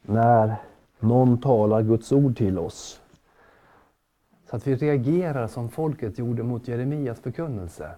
när 0.02 0.56
någon 1.00 1.42
talar 1.42 1.82
Guds 1.82 2.12
ord 2.12 2.38
till 2.38 2.60
oss. 2.60 3.02
Så 4.50 4.56
att 4.56 4.68
vi 4.68 4.76
reagerar 4.76 5.48
som 5.48 5.70
folket 5.70 6.20
gjorde 6.20 6.44
mot 6.44 6.68
Jeremias 6.68 7.20
förkunnelse. 7.20 7.96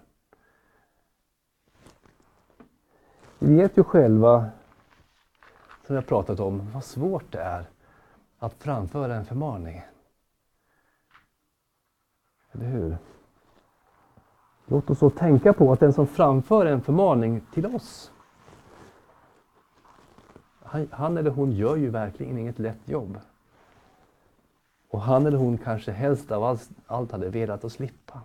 Vi 3.40 3.56
vet 3.56 3.78
ju 3.78 3.84
själva, 3.84 4.50
som 5.88 5.96
jag 5.96 6.08
pratat 6.08 6.40
om, 6.40 6.72
vad 6.74 6.84
svårt 6.84 7.32
det 7.32 7.42
är 7.42 7.66
att 8.40 8.54
framföra 8.54 9.16
en 9.16 9.26
förmaning. 9.26 9.82
Eller 12.56 12.66
hur? 12.66 12.98
Låt 14.66 14.90
oss 14.90 15.00
då 15.00 15.10
tänka 15.10 15.54
på 15.54 15.72
att 15.72 15.80
den 15.80 15.94
som 15.94 16.08
framför 16.08 16.66
en 16.66 16.82
förmaning 16.82 17.42
till 17.54 17.66
oss, 17.66 18.12
han 20.92 21.18
eller 21.18 21.32
hon 21.32 21.52
gör 21.52 21.76
ju 21.76 21.90
verkligen 21.90 22.38
inget 22.38 22.60
lätt 22.60 22.90
jobb. 22.90 23.20
Och 24.90 25.02
han 25.02 25.26
eller 25.26 25.38
hon 25.38 25.58
kanske 25.58 25.92
helst 25.92 26.32
av 26.32 26.60
allt 26.88 27.12
hade 27.12 27.30
velat 27.30 27.64
att 27.64 27.72
slippa. 27.72 28.22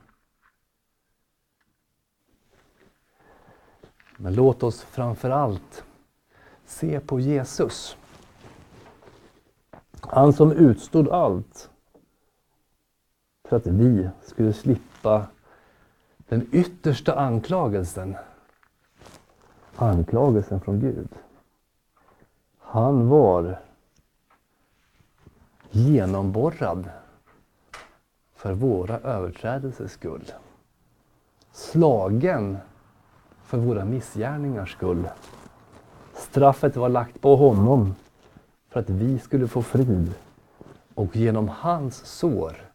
Men 4.16 4.34
låt 4.34 4.62
oss 4.62 4.82
framför 4.82 5.30
allt 5.30 5.84
se 6.64 7.00
på 7.00 7.20
Jesus. 7.20 7.96
Han 10.00 10.32
som 10.32 10.52
utstod 10.52 11.08
allt 11.08 11.70
för 13.50 13.56
att 13.56 13.66
vi 13.66 14.08
skulle 14.22 14.52
slippa 14.52 15.26
den 16.28 16.46
yttersta 16.52 17.14
anklagelsen. 17.14 18.16
Anklagelsen 19.76 20.60
från 20.60 20.80
Gud. 20.80 21.08
Han 22.58 23.08
var 23.08 23.58
genomborrad 25.70 26.90
för 28.34 28.52
våra 28.52 28.98
överträdelsers 28.98 29.90
skull. 29.90 30.32
Slagen 31.52 32.58
för 33.44 33.58
våra 33.58 33.84
missgärningars 33.84 34.72
skull. 34.72 35.08
Straffet 36.14 36.76
var 36.76 36.88
lagt 36.88 37.20
på 37.20 37.36
honom 37.36 37.94
för 38.68 38.80
att 38.80 38.90
vi 38.90 39.18
skulle 39.18 39.48
få 39.48 39.62
frid. 39.62 40.14
Och 40.94 41.16
genom 41.16 41.48
hans 41.48 41.96
sår 42.06 42.69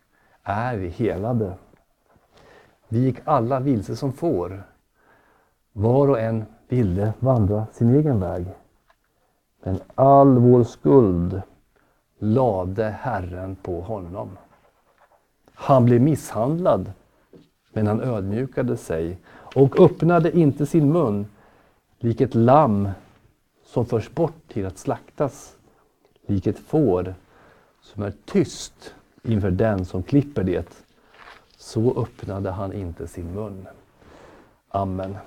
är 0.46 0.78
vi 0.78 0.88
helade. 0.88 1.54
Vi 2.88 3.00
gick 3.00 3.18
alla 3.26 3.60
vilse 3.60 3.96
som 3.96 4.14
får. 4.14 4.64
Var 5.72 6.08
och 6.08 6.20
en 6.20 6.46
ville 6.68 7.14
vandra 7.20 7.68
sin 7.74 7.96
egen 7.96 8.20
väg. 8.20 8.46
Men 9.64 9.80
all 9.96 10.38
vår 10.38 10.64
skuld 10.64 11.42
lade 12.20 12.90
Herren 12.90 13.56
på 13.56 13.82
honom. 13.82 14.30
Han 15.54 15.86
blev 15.86 16.02
misshandlad 16.02 16.92
Men 17.76 17.88
han 17.88 18.02
ödmjukade 18.02 18.78
sig 18.78 19.18
och 19.56 19.80
öppnade 19.80 20.38
inte 20.38 20.66
sin 20.66 20.92
mun, 20.92 21.26
lik 22.00 22.22
ett 22.22 22.36
lamm 22.36 22.90
som 23.66 23.86
förs 23.86 24.10
bort 24.10 24.48
till 24.48 24.66
att 24.66 24.78
slaktas, 24.78 25.56
lik 26.26 26.48
ett 26.48 26.60
får 26.60 27.16
som 27.82 28.04
är 28.04 28.14
tyst 28.26 28.94
inför 29.26 29.52
den 29.52 29.86
som 29.86 30.04
klipper 30.04 30.44
det. 30.44 30.84
Så 31.58 32.02
öppnade 32.02 32.52
han 32.52 32.74
inte 32.74 33.08
sin 33.08 33.34
mun. 33.34 33.68
Amen. 34.70 35.18